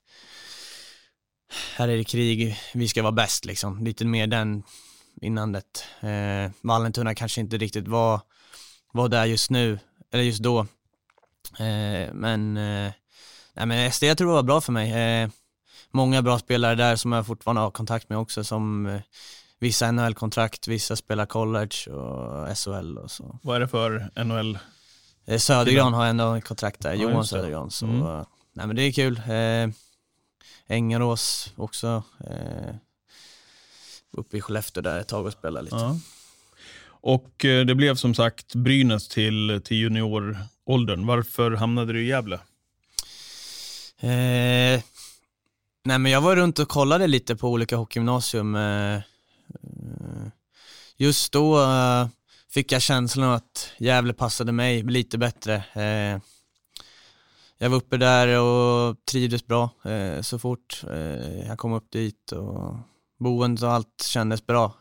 här 1.75 1.87
är 1.87 1.97
det 1.97 2.03
krig, 2.03 2.57
vi 2.73 2.87
ska 2.87 3.01
vara 3.01 3.11
bäst 3.11 3.45
liksom. 3.45 3.83
Lite 3.83 4.05
mer 4.05 4.27
den 4.27 4.63
innandet. 5.21 5.83
Eh, 6.01 6.51
Vallentuna 6.61 7.15
kanske 7.15 7.41
inte 7.41 7.57
riktigt 7.57 7.87
var, 7.87 8.21
var 8.93 9.09
där 9.09 9.25
just 9.25 9.49
nu, 9.49 9.79
eller 10.11 10.23
just 10.23 10.43
då. 10.43 10.59
Eh, 11.59 12.13
men, 12.13 12.57
eh, 12.57 12.91
nej, 13.53 13.65
men 13.65 13.91
SD 13.91 14.03
jag 14.03 14.17
tror 14.17 14.27
det 14.27 14.33
var 14.33 14.43
bra 14.43 14.61
för 14.61 14.71
mig. 14.71 14.91
Eh, 15.23 15.29
många 15.91 16.21
bra 16.21 16.39
spelare 16.39 16.75
där 16.75 16.95
som 16.95 17.11
jag 17.11 17.27
fortfarande 17.27 17.61
har 17.61 17.71
kontakt 17.71 18.09
med 18.09 18.17
också, 18.17 18.43
som 18.43 18.85
eh, 18.85 19.01
vissa 19.59 19.91
NHL-kontrakt, 19.91 20.67
vissa 20.67 20.95
spelar 20.95 21.25
college 21.25 21.91
och 21.91 22.57
SHL 22.57 22.97
och 22.97 23.11
så. 23.11 23.39
Vad 23.43 23.55
är 23.55 23.59
det 23.59 23.67
för 23.67 24.09
NHL? 24.23 24.59
Eh, 25.25 25.37
Södergran 25.37 25.93
har 25.93 26.05
ändå 26.05 26.33
ett 26.33 26.45
kontrakt 26.45 26.79
där, 26.81 26.93
Ja, 26.93 27.01
Johan 27.01 27.21
det. 27.21 27.27
Södergran. 27.27 27.71
Så, 27.71 27.85
Mm. 27.85 28.25
nej 28.53 28.67
men 28.67 28.75
det 28.75 28.81
är 28.83 28.91
kul. 28.91 29.17
Eh, 29.29 29.69
Ängarås 30.67 31.53
också. 31.55 32.03
Eh, 32.29 32.75
uppe 34.11 34.37
i 34.37 34.41
Skellefteå 34.41 34.81
där 34.81 34.99
ett 34.99 35.07
tag 35.07 35.25
och 35.25 35.33
spelade 35.33 35.63
lite. 35.63 35.75
Ja. 35.75 35.99
Och 37.01 37.45
eh, 37.45 37.65
det 37.65 37.75
blev 37.75 37.95
som 37.95 38.13
sagt 38.13 38.55
Brynäs 38.55 39.07
till, 39.07 39.61
till 39.63 39.77
junioråldern. 39.77 41.05
Varför 41.05 41.51
hamnade 41.51 41.93
du 41.93 42.01
i 42.03 42.07
Gävle? 42.07 42.39
Eh, 43.99 44.81
nej 45.83 45.99
men 45.99 46.05
jag 46.05 46.21
var 46.21 46.35
runt 46.35 46.59
och 46.59 46.69
kollade 46.69 47.07
lite 47.07 47.35
på 47.35 47.49
olika 47.49 47.75
hockeygymnasium. 47.75 48.55
Eh, 48.55 48.99
just 50.97 51.31
då 51.31 51.59
uh, 51.61 52.07
fick 52.49 52.71
jag 52.71 52.81
känslan 52.81 53.29
att 53.29 53.71
Gävle 53.77 54.13
passade 54.13 54.51
mig 54.51 54.83
lite 54.83 55.17
bättre. 55.17 55.63
Uh, 55.77 56.21
jag 57.57 57.69
var 57.69 57.77
uppe 57.77 57.97
där 57.97 58.39
och 58.39 59.05
trivdes 59.05 59.47
bra 59.47 59.69
så 60.21 60.39
fort 60.39 60.83
jag 61.47 61.57
kom 61.57 61.73
upp 61.73 61.91
dit 61.91 62.31
och 62.31 62.75
boendet 63.23 63.63
och 63.63 63.71
allt 63.71 64.03
kändes 64.05 64.45
bra. 64.47 64.73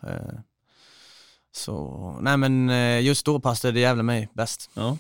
så 1.53 2.19
nej 2.21 2.37
men 2.37 2.71
just 3.05 3.27
då 3.27 3.41
passade 3.41 3.81
Gävle 3.81 4.03
mig 4.03 4.29
bäst. 4.35 4.71
Ja. 4.75 4.97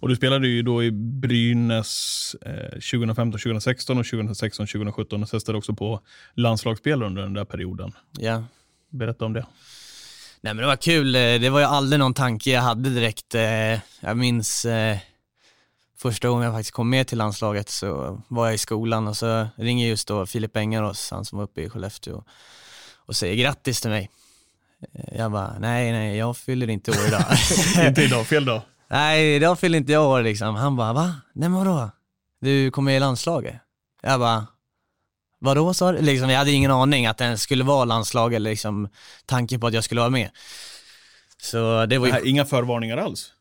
Och 0.00 0.08
du 0.08 0.16
spelade 0.16 0.48
ju 0.48 0.62
då 0.62 0.84
i 0.84 0.90
Brynäs 0.92 2.36
eh, 2.42 2.70
2015, 2.70 3.32
2016 3.32 3.98
och 3.98 4.06
2016, 4.06 4.66
2017 4.66 5.22
och 5.22 5.28
testade 5.28 5.58
också 5.58 5.74
på 5.74 6.00
landslagsspelare 6.34 7.06
under 7.06 7.22
den 7.22 7.34
där 7.34 7.44
perioden. 7.44 7.92
Ja. 8.18 8.44
Berätta 8.90 9.24
om 9.24 9.32
det. 9.32 9.46
Nej 10.40 10.54
men 10.54 10.56
det 10.56 10.66
var 10.66 10.76
kul, 10.76 11.14
eh, 11.14 11.20
det 11.20 11.50
var 11.50 11.60
ju 11.60 11.66
aldrig 11.66 11.98
någon 11.98 12.14
tanke 12.14 12.50
jag 12.50 12.62
hade 12.62 12.90
direkt. 12.90 13.34
Eh, 13.34 13.80
jag 14.00 14.16
minns 14.16 14.64
eh, 14.64 14.98
första 15.98 16.28
gången 16.28 16.44
jag 16.44 16.54
faktiskt 16.54 16.74
kom 16.74 16.90
med 16.90 17.06
till 17.06 17.18
landslaget 17.18 17.68
så 17.68 18.22
var 18.28 18.46
jag 18.46 18.54
i 18.54 18.58
skolan 18.58 19.08
och 19.08 19.16
så 19.16 19.46
ringer 19.56 19.88
just 19.88 20.08
då 20.08 20.26
Filip 20.26 20.56
Engarås, 20.56 21.10
han 21.10 21.24
som 21.24 21.38
var 21.38 21.44
uppe 21.44 21.62
i 21.62 21.70
Skellefteå 21.70 22.24
och 23.06 23.16
säger 23.16 23.36
grattis 23.36 23.80
till 23.80 23.90
mig. 23.90 24.10
Jag 25.12 25.32
bara, 25.32 25.58
nej 25.58 25.92
nej 25.92 26.16
jag 26.16 26.36
fyller 26.36 26.70
inte 26.70 26.90
år 26.90 27.06
idag. 27.08 27.24
inte 27.88 28.02
idag, 28.02 28.26
fel 28.26 28.44
dag. 28.44 28.62
Nej, 28.88 29.34
idag 29.34 29.58
fyller 29.58 29.78
inte 29.78 29.92
jag 29.92 30.06
år 30.06 30.22
liksom. 30.22 30.54
Han 30.54 30.76
bara, 30.76 30.92
va? 30.92 31.14
Nej 31.34 31.48
men 31.48 31.64
vadå? 31.64 31.90
Du 32.40 32.70
kommer 32.70 32.92
i 32.92 33.00
landslaget? 33.00 33.54
Jag 34.02 34.20
bara, 34.20 34.46
vadå 35.38 35.74
sa 35.74 35.92
du? 35.92 36.02
Liksom, 36.02 36.30
jag 36.30 36.38
hade 36.38 36.52
ingen 36.52 36.70
aning 36.70 37.06
att 37.06 37.18
det 37.18 37.38
skulle 37.38 37.64
vara 37.64 37.84
landslag 37.84 38.34
eller 38.34 38.50
liksom 38.50 38.88
tanken 39.26 39.60
på 39.60 39.66
att 39.66 39.74
jag 39.74 39.84
skulle 39.84 40.00
vara 40.00 40.10
med. 40.10 40.30
Så 41.42 41.86
det 41.86 41.98
var 41.98 42.06
ju... 42.06 42.30
Inga 42.30 42.44
förvarningar 42.44 42.96
alls? 42.96 43.32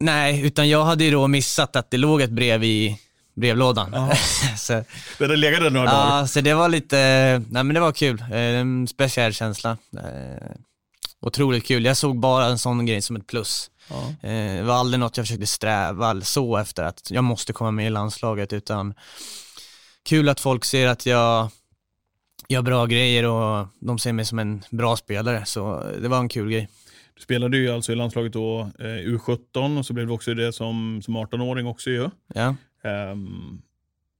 Nej, 0.00 0.46
utan 0.46 0.68
jag 0.68 0.84
hade 0.84 1.04
ju 1.04 1.10
då 1.10 1.26
missat 1.26 1.76
att 1.76 1.90
det 1.90 1.96
låg 1.96 2.20
ett 2.20 2.30
brev 2.30 2.64
i 2.64 3.00
brevlådan. 3.38 3.94
så, 4.56 4.72
det 5.18 5.24
hade 5.24 5.36
legat 5.36 5.60
där 5.60 5.70
några 5.70 5.86
ja, 5.86 5.92
dagar? 5.92 6.18
Ja, 6.18 6.26
så 6.26 6.40
det 6.40 6.54
var 6.54 6.68
lite, 6.68 6.96
nej 7.50 7.64
men 7.64 7.74
det 7.74 7.80
var 7.80 7.92
kul. 7.92 8.24
Eh, 8.30 8.38
en 8.38 8.88
speciell 8.88 9.34
känsla. 9.34 9.76
Eh, 9.92 10.50
otroligt 11.20 11.66
kul. 11.66 11.84
Jag 11.84 11.96
såg 11.96 12.18
bara 12.18 12.46
en 12.46 12.58
sån 12.58 12.86
grej 12.86 13.02
som 13.02 13.16
ett 13.16 13.26
plus. 13.26 13.70
Ja. 13.90 14.28
Eh, 14.28 14.56
det 14.56 14.62
var 14.62 14.74
aldrig 14.74 15.00
något 15.00 15.16
jag 15.16 15.26
försökte 15.26 15.46
sträva 15.46 16.20
så 16.20 16.56
efter 16.56 16.82
att 16.82 17.10
jag 17.10 17.24
måste 17.24 17.52
komma 17.52 17.70
med 17.70 17.86
i 17.86 17.90
landslaget 17.90 18.52
utan 18.52 18.94
kul 20.08 20.28
att 20.28 20.40
folk 20.40 20.64
ser 20.64 20.86
att 20.86 21.06
jag 21.06 21.50
gör 22.48 22.62
bra 22.62 22.86
grejer 22.86 23.24
och 23.24 23.66
de 23.80 23.98
ser 23.98 24.12
mig 24.12 24.24
som 24.24 24.38
en 24.38 24.62
bra 24.70 24.96
spelare 24.96 25.44
så 25.44 25.84
det 26.02 26.08
var 26.08 26.18
en 26.18 26.28
kul 26.28 26.50
grej. 26.50 26.68
Du 27.14 27.22
spelade 27.22 27.56
ju 27.56 27.70
alltså 27.70 27.92
i 27.92 27.94
landslaget 27.94 28.32
då 28.32 28.60
eh, 28.78 28.84
U17 28.84 29.78
och 29.78 29.86
så 29.86 29.92
blev 29.92 30.06
du 30.06 30.12
också 30.12 30.34
det 30.34 30.52
som, 30.52 31.02
som 31.04 31.16
18-åring 31.16 31.66
också 31.66 31.90
ju. 31.90 32.10
Ja. 32.34 32.54
Um, 32.84 33.62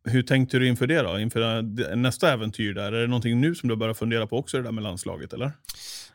hur 0.04 0.22
tänkte 0.22 0.58
du 0.58 0.68
inför 0.68 0.86
det 0.86 1.02
då? 1.02 1.18
Inför 1.18 1.62
nästa 1.96 2.32
äventyr 2.32 2.74
där? 2.74 2.92
Är 2.92 3.00
det 3.00 3.06
någonting 3.06 3.40
nu 3.40 3.54
som 3.54 3.68
du 3.68 3.76
börjar 3.76 3.94
fundera 3.94 4.26
på 4.26 4.38
också 4.38 4.56
det 4.56 4.62
där 4.62 4.72
med 4.72 4.82
landslaget 4.82 5.32
eller? 5.32 5.52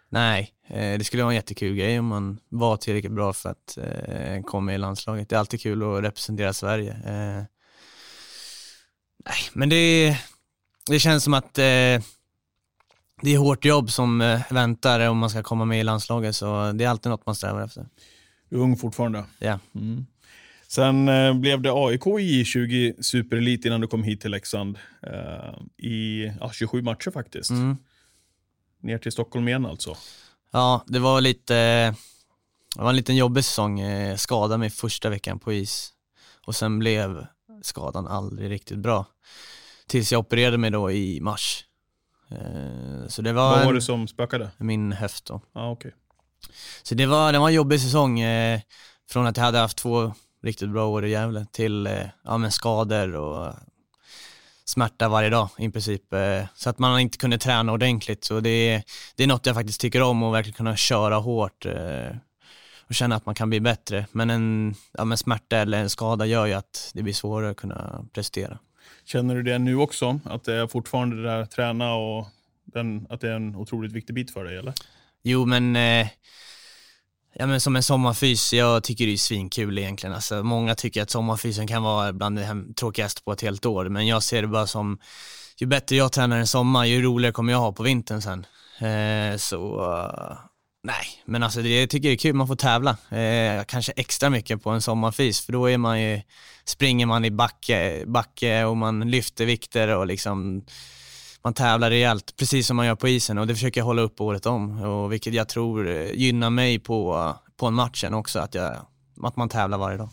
Nej, 0.10 0.54
eh, 0.68 0.98
det 0.98 1.04
skulle 1.04 1.24
vara 1.24 1.32
en 1.32 1.36
jättekul 1.36 1.76
grej 1.76 2.00
om 2.00 2.06
man 2.06 2.40
var 2.50 2.78
tillräckligt 2.78 3.12
bra 3.12 3.34
för 3.34 3.50
att 3.50 3.78
eh, 3.78 4.42
komma 4.44 4.74
i 4.74 4.78
landslaget. 4.78 5.30
Det 5.30 5.36
är 5.36 5.40
alltid 5.40 5.62
kul 5.62 5.84
att 5.84 6.04
representera 6.04 6.54
Sverige. 6.54 6.92
Eh, 6.92 7.44
nej, 9.26 9.40
men 9.54 9.70
det, 9.70 10.18
det 10.90 11.00
känns 11.00 11.24
som 11.24 11.34
att 11.34 11.54
det 11.54 12.02
är 13.22 13.38
hårt 13.38 13.66
jobb 13.66 13.92
som 13.92 14.40
väntar 14.50 15.10
om 15.10 15.18
man 15.18 15.30
ska 15.30 15.44
komma 15.44 15.66
med 15.66 15.80
i 15.80 15.84
landslaget, 15.84 16.36
så 16.36 16.72
det 16.72 16.84
är 16.84 16.90
alltid 16.90 17.10
något 17.10 17.26
man 17.26 17.36
strävar 17.36 17.64
efter. 17.64 17.88
Du 18.50 18.56
är 18.56 18.62
ung 18.62 18.78
fortfarande. 18.78 19.24
Ja. 19.40 19.60
Mm. 19.76 20.06
Sen 20.74 21.08
eh, 21.08 21.34
blev 21.34 21.62
det 21.62 21.72
AIK 21.74 22.08
i 22.20 22.46
20 22.46 22.94
superelit 23.02 23.66
innan 23.66 23.82
du 23.82 23.88
kom 23.88 24.04
hit 24.04 24.22
till 24.22 24.32
Leksand. 24.32 24.78
Eh, 25.08 25.86
I 25.88 26.26
ja, 26.40 26.52
27 26.54 26.82
matcher 26.82 27.12
faktiskt. 27.12 27.50
Mm. 27.50 27.78
Ner 28.82 28.98
till 28.98 29.12
Stockholm 29.12 29.48
igen 29.48 29.66
alltså? 29.66 29.98
Ja, 30.52 30.84
det 30.88 31.00
var 31.00 31.22
lite, 31.22 31.56
det 32.76 32.82
var 32.82 32.90
en 32.90 32.96
liten 32.96 33.16
jobbig 33.16 33.46
säsong. 33.46 33.80
Jag 33.80 34.20
skadade 34.20 34.58
mig 34.58 34.70
första 34.70 35.10
veckan 35.10 35.40
på 35.40 35.54
is 35.54 35.94
och 36.46 36.56
sen 36.56 36.80
blev 36.80 37.26
skadan 37.62 38.08
aldrig 38.08 38.50
riktigt 38.50 38.78
bra. 38.78 39.06
Tills 39.88 40.12
jag 40.12 40.20
opererade 40.20 40.58
mig 40.58 40.72
då 40.72 40.92
i 40.92 41.22
mars. 41.22 41.66
Eh, 42.30 43.08
så 43.08 43.22
det 43.22 43.34
var 43.34 43.56
Vad 43.56 43.66
var 43.66 43.74
det 43.74 43.82
som 43.82 44.08
spökade? 44.08 44.52
Min 44.58 44.92
höft 44.92 45.26
då. 45.26 45.42
Ah, 45.54 45.72
okay. 45.72 45.92
Så 46.84 46.96
det 46.96 47.06
var, 47.06 47.32
det 47.32 47.40
var 47.40 47.48
en 47.48 47.56
jobbig 47.56 47.82
säsong. 47.82 48.20
Eh, 48.20 48.60
från 49.10 49.26
att 49.26 49.38
jag 49.38 49.44
hade 49.44 49.58
haft 49.58 49.78
två 49.78 50.14
riktigt 50.44 50.70
bra 50.70 50.88
år 50.88 51.06
i 51.06 51.10
Gävle 51.10 51.46
till 51.52 51.88
eh, 51.88 52.06
ja, 52.24 52.38
men 52.38 52.52
skador 52.52 53.16
och 53.16 53.54
smärta 54.66 55.10
varje 55.10 55.30
dag 55.30 55.50
i 55.58 55.70
princip. 55.70 56.14
Eh, 56.14 56.46
så 56.56 56.70
att 56.70 56.80
man 56.80 57.00
inte 57.00 57.18
kunde 57.18 57.38
träna 57.38 57.72
ordentligt. 57.72 58.24
Så 58.24 58.40
det 58.40 58.50
är, 58.50 58.84
det 59.16 59.24
är 59.24 59.28
något 59.28 59.46
jag 59.46 59.56
faktiskt 59.56 59.82
tycker 59.82 60.02
om 60.02 60.24
och 60.24 60.34
verkligen 60.34 60.58
kunna 60.58 60.76
köra 60.76 61.16
hårt 61.16 61.66
eh, 61.66 62.16
och 62.88 62.96
känna 62.96 63.16
att 63.16 63.26
man 63.26 63.36
kan 63.36 63.50
bli 63.50 63.60
bättre. 63.60 64.06
Men 64.12 64.30
en 64.30 64.76
ja, 64.92 65.06
men 65.06 65.18
smärta 65.18 65.58
eller 65.58 65.82
en 65.82 65.90
skada 65.90 66.26
gör 66.26 66.46
ju 66.46 66.54
att 66.54 66.92
det 66.94 67.04
blir 67.04 67.14
svårare 67.14 67.52
att 67.52 67.58
kunna 67.58 68.06
prestera. 68.14 68.60
Känner 69.06 69.36
du 69.36 69.44
det 69.44 69.60
nu 69.60 69.76
också? 69.76 70.20
Att 70.26 70.44
det 70.44 70.54
är 70.54 70.68
fortfarande 70.68 71.16
det 71.16 71.24
där 71.24 71.46
träna 71.46 71.96
och 71.96 72.28
den, 72.66 73.08
att 73.10 73.22
det 73.22 73.30
är 73.30 73.36
en 73.36 73.56
otroligt 73.56 73.92
viktig 73.92 74.16
bit 74.16 74.32
för 74.32 74.44
dig 74.44 74.58
eller? 74.58 74.74
Jo 75.22 75.46
men 75.46 75.76
eh, 75.76 76.08
Ja 77.36 77.48
men 77.48 77.62
som 77.62 77.76
en 77.76 77.84
sommarfys, 77.84 78.54
jag 78.54 78.84
tycker 78.84 79.06
det 79.06 79.14
är 79.14 79.18
svinkul 79.18 79.78
egentligen. 79.78 80.16
Alltså, 80.16 80.44
många 80.44 80.76
tycker 80.76 81.02
att 81.02 81.10
sommarfysen 81.10 81.68
kan 81.68 81.84
vara 81.84 82.14
bland 82.14 82.38
det 82.38 82.66
tråkigaste 82.76 83.24
på 83.24 83.32
ett 83.32 83.42
helt 83.42 83.66
år, 83.66 83.90
men 83.90 84.08
jag 84.08 84.24
ser 84.24 84.42
det 84.42 84.48
bara 84.48 84.68
som, 84.68 85.00
ju 85.58 85.68
bättre 85.68 85.96
jag 85.96 86.12
tränar 86.12 86.38
en 86.38 86.48
sommar, 86.48 86.86
ju 86.86 87.02
roligare 87.02 87.34
kommer 87.34 87.54
jag 87.54 87.60
ha 87.60 87.72
på 87.72 87.84
vintern 87.84 88.22
sen. 88.22 88.46
Eh, 88.90 89.38
så, 89.38 89.82
uh, 89.82 90.38
nej, 90.84 91.06
men 91.26 91.44
alltså 91.44 91.62
det, 91.62 91.80
jag 91.80 91.90
tycker 91.90 92.10
det 92.10 92.16
är 92.16 92.18
kul, 92.18 92.36
man 92.36 92.48
får 92.48 92.56
tävla. 92.56 92.98
Eh, 93.10 93.64
kanske 93.64 93.92
extra 93.96 94.30
mycket 94.30 94.64
på 94.64 94.70
en 94.70 94.82
sommarfys, 94.82 95.46
för 95.46 95.54
då 95.54 95.70
är 95.70 95.78
man 95.78 96.02
ju, 96.02 96.22
springer 96.66 97.06
man 97.06 97.26
i 97.26 97.32
backe, 97.32 98.04
backe 98.08 98.64
och 98.64 98.78
man 98.78 99.12
lyfter 99.12 99.46
vikter 99.46 99.88
och 99.88 100.08
liksom 100.08 100.66
man 101.44 101.54
tävlar 101.54 101.90
rejält, 101.90 102.34
precis 102.38 102.68
som 102.68 102.78
man 102.78 102.86
gör 102.86 102.96
på 102.96 103.08
isen 103.08 103.38
och 103.38 103.48
det 103.48 103.54
försöker 103.54 103.82
jag 103.82 103.86
hålla 103.86 104.02
upp 104.02 104.22
året 104.22 104.46
om. 104.46 104.82
Och 104.82 105.14
vilket 105.14 105.34
jag 105.34 105.50
tror 105.50 105.90
eh, 105.90 106.12
gynnar 106.12 106.50
mig 106.50 106.80
på, 106.80 107.34
på 107.58 107.68
en 107.68 107.74
matchen 107.74 108.14
också, 108.14 108.40
att, 108.40 108.56
jag, 108.56 108.76
att 109.24 109.36
man 109.36 109.50
tävlar 109.50 109.78
varje 109.78 109.98
dag. 109.98 110.10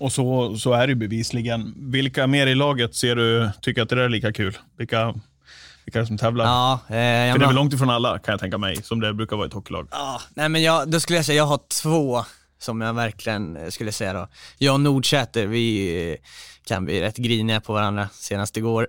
Och 0.00 0.12
så, 0.12 0.56
så 0.56 0.72
är 0.72 0.86
det 0.86 0.94
bevisligen. 0.94 1.74
Vilka 1.76 2.26
mer 2.26 2.46
i 2.46 2.54
laget 2.54 2.94
ser 2.94 3.16
du 3.16 3.50
tycker 3.62 3.82
att 3.82 3.88
det 3.88 4.04
är 4.04 4.08
lika 4.08 4.32
kul? 4.32 4.58
Vilka, 4.76 5.14
vilka 5.84 6.06
som 6.06 6.18
tävlar? 6.18 6.44
Ja, 6.44 6.72
eh, 6.72 6.88
För 6.88 7.38
det 7.38 7.44
är 7.44 7.46
väl 7.46 7.54
långt 7.54 7.74
ifrån 7.74 7.90
alla 7.90 8.18
kan 8.18 8.32
jag 8.32 8.40
tänka 8.40 8.58
mig, 8.58 8.82
som 8.82 9.00
det 9.00 9.14
brukar 9.14 9.36
vara 9.36 9.46
i 9.46 9.48
ett 9.48 9.54
hockeylag. 9.54 9.88
Ja, 9.90 10.20
nej 10.34 10.48
men 10.48 10.62
jag, 10.62 10.90
då 10.90 11.00
skulle 11.00 11.18
jag 11.18 11.26
säga 11.26 11.36
jag 11.36 11.46
har 11.46 11.60
två 11.82 12.24
som 12.58 12.80
jag 12.80 12.94
verkligen 12.94 13.56
eh, 13.56 13.68
skulle 13.68 13.92
säga 13.92 14.12
då. 14.12 14.28
Jag 14.58 14.74
och 14.74 14.80
Nordsäter, 14.80 15.46
vi 15.46 16.16
kan 16.68 16.84
bli 16.84 17.00
rätt 17.00 17.16
griniga 17.16 17.60
på 17.60 17.72
varandra 17.72 18.08
senast 18.12 18.56
igår. 18.56 18.88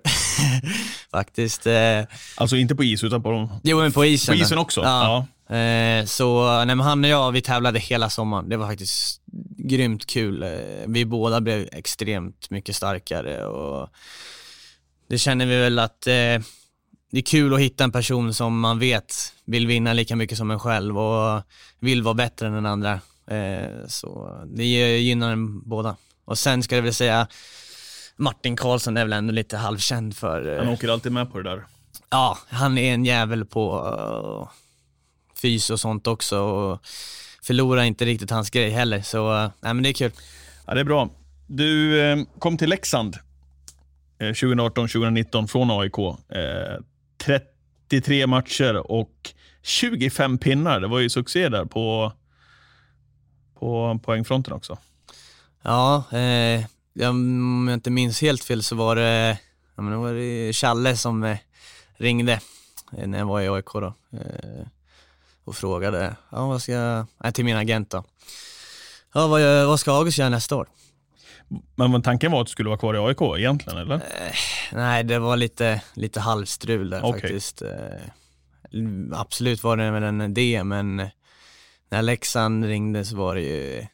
Faktiskt. 1.10 1.66
Eh. 1.66 2.04
Alltså 2.36 2.56
inte 2.56 2.74
på 2.74 2.84
is 2.84 3.04
utan 3.04 3.22
på, 3.22 3.48
jo, 3.62 3.78
men 3.78 3.92
på 3.92 4.04
isen. 4.04 4.36
På 4.36 4.42
isen 4.42 4.58
också? 4.58 4.80
Ja. 4.80 5.26
ja. 5.48 6.06
Så 6.06 6.56
nej, 6.64 6.66
men 6.66 6.80
han 6.80 7.04
och 7.04 7.10
jag, 7.10 7.32
vi 7.32 7.42
tävlade 7.42 7.78
hela 7.78 8.10
sommaren. 8.10 8.48
Det 8.48 8.56
var 8.56 8.66
faktiskt 8.66 9.20
grymt 9.58 10.06
kul. 10.06 10.44
Vi 10.86 11.04
båda 11.04 11.40
blev 11.40 11.68
extremt 11.72 12.50
mycket 12.50 12.76
starkare 12.76 13.46
och 13.46 13.88
det 15.08 15.18
känner 15.18 15.46
vi 15.46 15.56
väl 15.56 15.78
att 15.78 16.00
det 17.10 17.18
är 17.18 17.22
kul 17.22 17.54
att 17.54 17.60
hitta 17.60 17.84
en 17.84 17.92
person 17.92 18.34
som 18.34 18.60
man 18.60 18.78
vet 18.78 19.14
vill 19.44 19.66
vinna 19.66 19.92
lika 19.92 20.16
mycket 20.16 20.38
som 20.38 20.50
en 20.50 20.58
själv 20.58 20.98
och 20.98 21.42
vill 21.78 22.02
vara 22.02 22.14
bättre 22.14 22.46
än 22.46 22.52
den 22.52 22.66
andra. 22.66 23.00
Eh, 23.26 23.86
så 23.88 24.38
det 24.46 24.64
gynnar 24.98 25.32
en 25.32 25.68
båda. 25.68 25.96
Och 26.24 26.38
sen 26.38 26.62
ska 26.62 26.76
jag 26.76 26.82
väl 26.82 26.94
säga, 26.94 27.26
Martin 28.20 28.56
Karlsson 28.56 28.96
är 28.96 29.04
väl 29.04 29.12
ändå 29.12 29.32
lite 29.32 29.56
halvkänd 29.56 30.16
för... 30.16 30.52
Eh, 30.52 30.58
han 30.58 30.68
åker 30.68 30.88
alltid 30.88 31.12
med 31.12 31.32
på 31.32 31.38
det 31.38 31.50
där. 31.50 31.64
Ja, 32.10 32.38
han 32.48 32.78
är 32.78 32.94
en 32.94 33.04
jävel 33.04 33.44
på 33.44 33.88
uh, 33.88 34.48
fys 35.42 35.70
och 35.70 35.80
sånt 35.80 36.06
också. 36.06 36.38
Och 36.40 36.80
förlorar 37.42 37.82
inte 37.82 38.04
riktigt 38.04 38.30
hans 38.30 38.50
grej 38.50 38.70
heller, 38.70 39.02
så 39.02 39.32
uh, 39.32 39.50
nej, 39.60 39.74
men 39.74 39.82
det 39.82 39.88
är 39.88 39.92
kul. 39.92 40.12
Ja, 40.66 40.74
det 40.74 40.80
är 40.80 40.84
bra. 40.84 41.10
Du 41.46 42.00
eh, 42.00 42.18
kom 42.38 42.58
till 42.58 42.68
Leksand 42.68 43.16
eh, 44.18 44.24
2018-2019 44.24 45.46
från 45.46 45.70
AIK. 45.70 45.98
Eh, 46.28 46.80
33 47.88 48.26
matcher 48.26 48.90
och 48.90 49.30
25 49.62 50.38
pinnar. 50.38 50.80
Det 50.80 50.88
var 50.88 50.98
ju 50.98 51.10
succé 51.10 51.48
där 51.48 51.64
på 51.64 52.12
på 53.58 54.00
poängfronten 54.04 54.52
också. 54.52 54.78
Ja, 55.62 56.04
eh, 56.12 56.64
om 56.94 57.66
jag 57.68 57.76
inte 57.76 57.90
minns 57.90 58.20
helt 58.20 58.44
fel 58.44 58.62
så 58.62 58.76
var 58.76 58.96
det, 58.96 59.38
ja, 59.76 59.82
men 59.82 59.98
var 60.00 60.12
det 60.14 60.52
Challe 60.52 60.96
som 60.96 61.24
eh, 61.24 61.38
ringde 61.96 62.40
eh, 62.98 63.06
när 63.06 63.18
jag 63.18 63.26
var 63.26 63.40
i 63.40 63.48
AIK 63.48 63.72
då. 63.72 63.94
Eh, 64.12 64.66
och 65.44 65.56
frågade, 65.56 66.16
ja 66.30 66.46
vad 66.46 66.62
ska 66.62 66.72
jag, 66.72 67.06
nej, 67.22 67.32
till 67.32 67.44
min 67.44 67.56
agent 67.56 67.90
då. 67.90 68.04
Ja 69.14 69.26
vad, 69.26 69.66
vad 69.66 69.80
ska 69.80 69.92
August 69.92 70.18
göra 70.18 70.28
nästa 70.28 70.56
år? 70.56 70.68
Men 71.74 72.02
tanken 72.02 72.32
var 72.32 72.40
att 72.40 72.46
du 72.46 72.50
skulle 72.50 72.68
vara 72.68 72.78
kvar 72.78 72.94
i 72.94 72.98
AIK 72.98 73.38
egentligen, 73.38 73.78
eller? 73.78 74.00
Nej, 74.72 75.04
det 75.04 75.18
var 75.18 75.36
lite, 75.36 75.82
lite 75.94 76.20
halvstrul 76.20 76.90
där 76.90 77.04
Okej. 77.04 77.20
faktiskt. 77.20 77.62
Eh, 77.62 77.68
Absolut 79.12 79.62
var 79.62 79.76
det 79.76 79.90
väl 79.90 80.02
en 80.02 80.20
idé, 80.20 80.64
men 80.64 80.96
när 81.90 82.02
Leksand 82.02 82.64
ringde 82.64 83.04
så 83.04 83.16
var 83.16 83.34
det 83.34 83.40
ju 83.40 83.86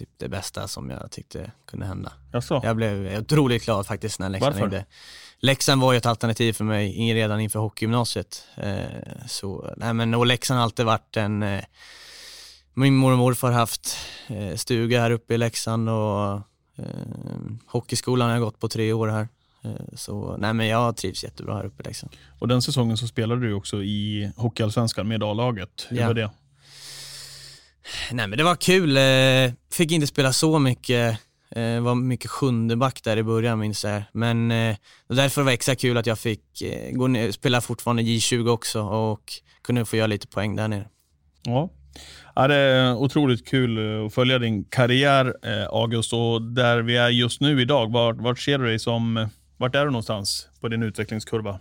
typ 0.00 0.08
det 0.18 0.28
bästa 0.28 0.68
som 0.68 0.90
jag 0.90 1.10
tyckte 1.10 1.50
kunde 1.66 1.86
hända. 1.86 2.12
Jaså? 2.32 2.60
Jag 2.64 2.76
blev 2.76 3.18
otroligt 3.18 3.64
glad 3.64 3.86
faktiskt 3.86 4.18
när 4.20 4.28
Leksand 4.28 4.54
Varför? 4.54 4.66
ringde. 4.66 4.84
Leksand 5.38 5.80
var 5.82 5.92
ju 5.92 5.98
ett 5.98 6.06
alternativ 6.06 6.52
för 6.52 6.64
mig 6.64 7.14
redan 7.14 7.40
inför 7.40 7.58
hockeygymnasiet. 7.58 8.44
Eh, 8.56 8.82
så, 9.28 9.74
nej 9.76 9.94
men 9.94 10.14
och 10.14 10.26
Leksand 10.26 10.58
har 10.58 10.64
alltid 10.64 10.86
varit 10.86 11.16
en, 11.16 11.42
eh, 11.42 11.60
min 12.74 12.96
mormor 12.96 13.12
och 13.12 13.18
morfar 13.18 13.50
har 13.50 13.58
haft 13.58 13.96
eh, 14.28 14.54
stuga 14.56 15.00
här 15.00 15.10
uppe 15.10 15.34
i 15.34 15.38
Leksand 15.38 15.88
och 15.88 16.40
hockeyskolan 17.66 18.28
har 18.28 18.34
jag 18.36 18.42
gått 18.44 18.60
på 18.60 18.68
tre 18.68 18.92
år 18.92 19.08
här. 19.08 19.28
Så 19.94 20.36
nej 20.38 20.54
men 20.54 20.66
jag 20.66 20.96
trivs 20.96 21.24
jättebra 21.24 21.54
här 21.56 21.64
uppe 21.66 21.82
i 21.82 21.86
Leksand. 21.86 22.12
Och 22.38 22.48
den 22.48 22.62
säsongen 22.62 22.96
så 22.96 23.06
spelade 23.06 23.40
du 23.40 23.52
också 23.54 23.82
i 23.82 24.30
Hockeyallsvenskan 24.36 25.08
med 25.08 25.22
A-laget. 25.22 25.86
Hur 25.88 25.96
Ja. 25.96 26.06
var 26.06 26.14
det? 26.14 26.30
Nej 28.12 28.26
men 28.26 28.38
det 28.38 28.44
var 28.44 28.56
kul, 28.56 28.96
eh, 28.96 29.52
fick 29.72 29.92
inte 29.92 30.06
spela 30.06 30.32
så 30.32 30.58
mycket, 30.58 31.18
eh, 31.50 31.80
var 31.80 31.94
mycket 31.94 32.30
sjunde 32.30 32.76
back 32.76 33.02
där 33.04 33.16
i 33.16 33.22
början 33.22 33.58
minns 33.58 33.84
jag. 33.84 34.02
Men 34.12 34.50
eh, 34.50 34.76
därför 35.08 35.42
var 35.42 35.50
det 35.50 35.54
extra 35.54 35.74
kul 35.74 35.96
att 35.96 36.06
jag 36.06 36.18
fick 36.18 36.62
gå 36.92 37.06
ner, 37.06 37.32
spela 37.32 37.60
fortfarande 37.60 38.02
J20 38.02 38.48
också 38.48 38.80
och 38.82 39.32
kunde 39.62 39.84
få 39.84 39.96
göra 39.96 40.06
lite 40.06 40.26
poäng 40.26 40.56
där 40.56 40.68
nere. 40.68 40.88
Ja. 41.42 41.70
Ja, 42.34 42.48
det 42.48 42.54
är 42.54 42.94
otroligt 42.94 43.48
kul 43.48 44.04
att 44.06 44.14
följa 44.14 44.38
din 44.38 44.64
karriär, 44.64 45.34
August. 45.70 46.12
Och 46.12 46.42
där 46.42 46.82
vi 46.82 46.96
är 46.96 47.08
just 47.08 47.40
nu 47.40 47.60
idag, 47.60 47.92
vart, 47.92 48.16
vart 48.16 48.38
ser 48.38 48.58
du 48.58 48.64
dig 48.64 48.78
som... 48.78 49.28
Vart 49.56 49.74
är 49.74 49.84
du 49.84 49.90
någonstans 49.90 50.48
på 50.60 50.68
din 50.68 50.82
utvecklingskurva? 50.82 51.60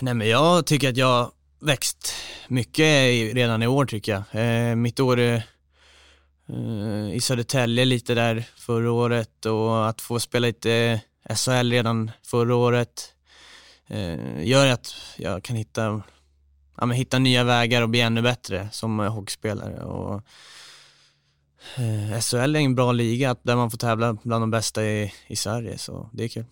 Nej 0.00 0.14
men 0.14 0.28
jag 0.28 0.66
tycker 0.66 0.88
att 0.88 0.96
jag 0.96 1.30
växt 1.66 2.14
mycket 2.48 2.84
redan 3.34 3.62
i 3.62 3.66
år 3.66 3.86
tycker 3.86 4.12
jag. 4.12 4.42
Eh, 4.42 4.74
mitt 4.74 5.00
år 5.00 5.18
eh, 5.18 5.42
eh, 6.48 7.14
i 7.14 7.20
Södertälje 7.20 7.84
lite 7.84 8.14
där 8.14 8.44
förra 8.56 8.92
året 8.92 9.46
och 9.46 9.88
att 9.88 10.00
få 10.00 10.20
spela 10.20 10.46
lite 10.46 11.00
SHL 11.34 11.70
redan 11.70 12.10
förra 12.22 12.54
året 12.54 13.14
eh, 13.86 14.44
gör 14.46 14.66
att 14.66 14.94
jag 15.16 15.42
kan 15.42 15.56
hitta, 15.56 16.02
ja, 16.76 16.86
men 16.86 16.96
hitta 16.96 17.18
nya 17.18 17.44
vägar 17.44 17.82
och 17.82 17.88
bli 17.88 18.00
ännu 18.00 18.22
bättre 18.22 18.68
som 18.72 18.98
hockeyspelare. 18.98 19.84
Och, 19.84 20.22
eh, 21.76 22.20
SHL 22.20 22.56
är 22.56 22.60
en 22.60 22.74
bra 22.74 22.92
liga 22.92 23.36
där 23.42 23.56
man 23.56 23.70
får 23.70 23.78
tävla 23.78 24.18
bland 24.22 24.42
de 24.42 24.50
bästa 24.50 24.84
i, 24.84 25.12
i 25.26 25.36
Sverige 25.36 25.78
så 25.78 26.10
det 26.12 26.24
är 26.24 26.28
kul. 26.28 26.44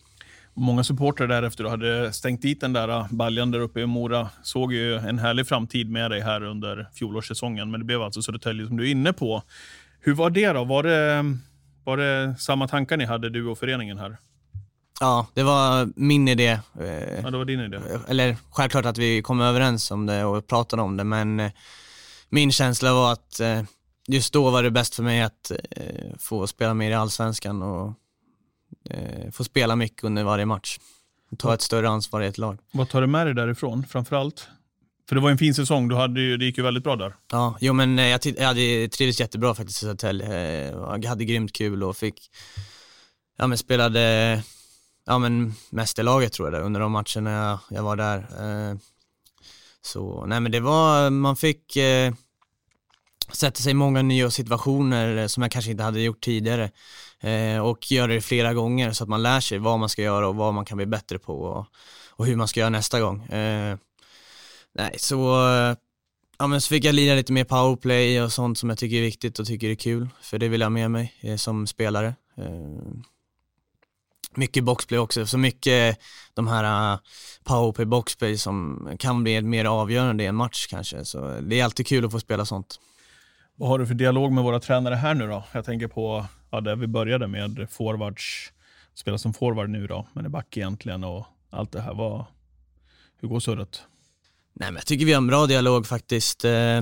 Många 0.57 0.85
supportrar 0.85 1.27
där 1.29 1.43
efter 1.43 1.65
du 1.65 1.71
hade 1.71 2.13
stängt 2.13 2.43
dit 2.43 2.61
den 2.61 2.73
där 2.73 2.89
eh, 2.89 3.07
baljan 3.11 3.51
där 3.51 3.61
uppe 3.61 3.81
i 3.81 3.87
Mora 3.87 4.29
såg 4.43 4.73
ju 4.73 4.95
en 4.97 5.19
härlig 5.19 5.47
framtid 5.47 5.91
med 5.91 6.11
dig 6.11 6.21
här 6.21 6.43
under 6.45 6.89
fjolårssäsongen. 6.95 7.71
Men 7.71 7.81
det 7.81 7.87
blev 7.87 8.03
alltså 8.03 8.23
Södertälje 8.23 8.67
som 8.67 8.77
du 8.77 8.87
är 8.87 8.91
inne 8.91 9.13
på. 9.13 9.43
Hur 10.01 10.15
var 10.15 10.31
det 10.31 10.53
då? 10.53 10.65
Var 10.65 10.83
det, 10.83 11.25
var 11.85 11.97
det 11.97 12.35
samma 12.39 12.69
tankar 12.69 12.97
ni 12.97 13.05
hade, 13.05 13.31
du 13.31 13.47
och 13.47 13.59
föreningen 13.59 13.99
här? 13.99 14.17
Ja, 15.01 15.27
det 15.35 15.43
var 15.43 15.89
min 15.97 16.29
idé. 16.29 16.59
Eh, 16.81 17.21
Ja, 17.23 17.31
det 17.31 17.39
var 17.39 17.45
din 17.45 17.61
idé. 17.61 17.79
eller 18.09 18.37
självklart 18.51 18.85
att 18.85 18.99
vi 18.99 19.23
kom 19.23 19.41
överens 19.41 19.91
om 19.91 20.07
det 20.07 20.25
och 20.25 20.47
pratade 20.47 20.83
om 20.83 20.97
det, 20.97 21.05
men 21.05 21.41
eh, 21.41 21.51
min 22.29 22.53
känsla 22.53 22.95
var 22.95 23.13
att 23.13 23.41
eh, 23.41 23.63
just 24.09 24.33
då 24.33 24.51
var 24.51 24.63
det 24.63 24.71
bäst 24.71 24.95
för 24.95 25.03
mig 25.03 25.23
att 25.23 25.51
eh, 25.71 26.17
få 26.19 26.47
spela 26.47 26.75
mer 26.75 26.91
i 26.91 26.95
Allsvenskan 26.95 27.63
och 27.63 27.93
eh, 29.25 29.31
få 29.31 29.45
spela 29.45 29.77
mycket 29.77 30.05
under 30.05 30.25
varje 30.25 30.47
match. 30.47 30.79
Ta 31.39 31.55
ett 31.55 31.63
större 31.63 31.89
ansvar 31.89 32.23
i 32.23 32.27
ett 32.27 32.39
lag. 32.39 32.59
Vad 32.73 32.89
tar 32.89 33.01
du 33.01 33.07
med 33.07 33.27
dig 33.27 33.35
därifrån, 33.35 33.87
framför 33.91 34.17
allt? 34.17 34.49
För 35.09 35.15
det 35.15 35.21
var 35.21 35.31
en 35.31 35.39
fin 35.39 35.55
säsong, 35.55 35.89
du 35.89 35.97
hade 35.97 36.21
ju, 36.21 36.37
det 36.37 36.45
gick 36.45 36.59
ju 36.59 36.65
väldigt 36.65 36.85
bra 36.85 36.97
där. 36.97 37.15
Ja, 37.33 37.57
jo 37.61 37.73
men 37.73 37.99
eh, 37.99 38.07
jag, 38.07 38.21
jag 38.27 38.47
hade 38.47 38.89
trivits 38.89 39.21
jättebra 39.21 39.55
faktiskt 39.55 39.83
i 39.83 39.87
Södertälje. 39.87 40.27
Eh, 40.27 40.71
Jag 40.73 41.05
hade 41.05 41.25
grymt 41.25 41.53
kul 41.53 41.83
och 41.83 41.97
fick, 41.97 42.31
ja 43.39 43.47
men 43.47 43.59
spelade, 43.59 44.43
ja 45.07 45.19
men 45.19 45.55
mästerlaget 45.71 46.33
tror 46.33 46.49
jag 46.53 46.61
det, 46.61 46.67
under 46.67 46.81
de 46.81 46.93
matcherna 46.93 47.31
jag, 47.31 47.59
jag 47.79 47.83
var 47.83 47.97
där. 47.97 48.27
Så, 49.83 50.27
nej 50.27 50.41
men 50.41 50.53
det 50.53 50.61
var, 50.61 51.11
man 51.11 51.37
fick 51.37 51.77
sätta 53.33 53.61
sig 53.61 53.71
i 53.71 53.75
många 53.75 54.03
nya 54.03 54.31
situationer 54.31 55.29
som 55.29 55.43
jag 55.43 55.53
kanske 55.53 55.71
inte 55.71 55.83
hade 55.83 56.01
gjort 56.01 56.21
tidigare. 56.25 56.71
Eh, 57.25 57.59
och 57.59 57.93
göra 57.93 58.07
det 58.07 58.21
flera 58.21 58.55
gånger 58.55 58.93
så 58.93 59.05
att 59.05 59.11
man 59.11 59.23
lär 59.23 59.41
sig 59.41 59.59
vad 59.59 59.79
man 59.79 59.89
ska 59.89 60.03
göra 60.03 60.29
och 60.29 60.37
vad 60.37 60.55
man 60.55 60.65
kan 60.65 60.77
bli 60.77 60.87
bättre 60.87 61.19
på 61.19 61.43
och, 61.43 61.67
och 62.11 62.27
hur 62.27 62.37
man 62.37 62.49
ska 62.49 62.61
göra 62.61 62.71
nästa 62.71 63.01
gång. 63.01 63.25
Eh, 63.25 63.77
nej, 64.75 64.95
så 64.99 65.49
eh, 65.49 65.77
Ja 66.39 66.47
men 66.47 66.61
så 66.61 66.69
fick 66.69 66.85
jag 66.85 66.95
lira 66.95 67.15
lite 67.15 67.33
mer 67.33 67.45
powerplay 67.45 68.23
och 68.23 68.33
sånt 68.33 68.59
som 68.59 68.69
jag 68.69 68.79
tycker 68.79 68.97
är 68.97 69.03
viktigt 69.03 69.39
och 69.39 69.47
tycker 69.47 69.71
är 69.71 69.75
kul, 69.75 70.09
för 70.21 70.39
det 70.39 70.49
vill 70.49 70.61
jag 70.61 70.67
ha 70.67 70.71
med 70.71 70.91
mig 70.91 71.15
eh, 71.21 71.37
som 71.37 71.67
spelare. 71.67 72.15
Eh, 72.37 72.95
mycket 74.35 74.65
boxplay 74.65 74.99
också, 74.99 75.27
så 75.27 75.39
mycket 75.39 75.99
de 76.35 76.49
här 76.49 76.65
eh, 76.65 76.95
uh, 76.95 77.01
powerplay, 77.45 77.87
boxplay 77.87 78.39
som 78.39 78.89
kan 78.99 79.23
bli 79.23 79.43
mer 79.43 79.65
avgörande 79.65 80.25
i 80.25 80.27
en 80.27 80.35
match 80.35 80.67
kanske. 80.67 81.05
Så 81.05 81.41
det 81.41 81.61
är 81.61 81.65
alltid 81.65 81.87
kul 81.87 82.05
att 82.05 82.13
få 82.13 82.21
spela 82.21 82.47
sånt. 82.47 82.81
Vad 83.57 83.69
har 83.69 83.79
du 83.79 83.87
för 83.87 83.95
dialog 83.95 84.33
med 84.33 84.45
våra 84.45 84.61
tränare 84.61 84.95
här 84.95 85.15
nu 85.15 85.27
då? 85.27 85.45
Jag 85.53 85.65
tänker 85.65 85.89
på 85.89 86.27
ja, 86.51 86.61
där 86.61 86.77
vi 86.77 86.87
började 86.87 87.27
med 87.27 87.67
forwards, 87.71 88.53
spela 88.95 89.19
som 89.19 89.35
forward 89.35 89.71
nu 89.71 89.87
då, 89.87 90.07
men 90.13 90.25
är 90.25 90.29
back 90.29 90.57
egentligen 90.57 91.05
och 91.05 91.27
allt 91.51 91.73
det 91.73 91.81
här. 91.81 91.95
Vad, 91.95 92.25
hur 93.21 93.29
går 93.29 93.41
surret? 93.41 93.83
Nej 94.53 94.69
men 94.69 94.75
jag 94.75 94.87
tycker 94.87 95.07
vi 95.07 95.13
har 95.13 95.19
en 95.19 95.27
bra 95.27 95.47
dialog 95.47 95.87
faktiskt. 95.87 96.45
Eh, 96.45 96.79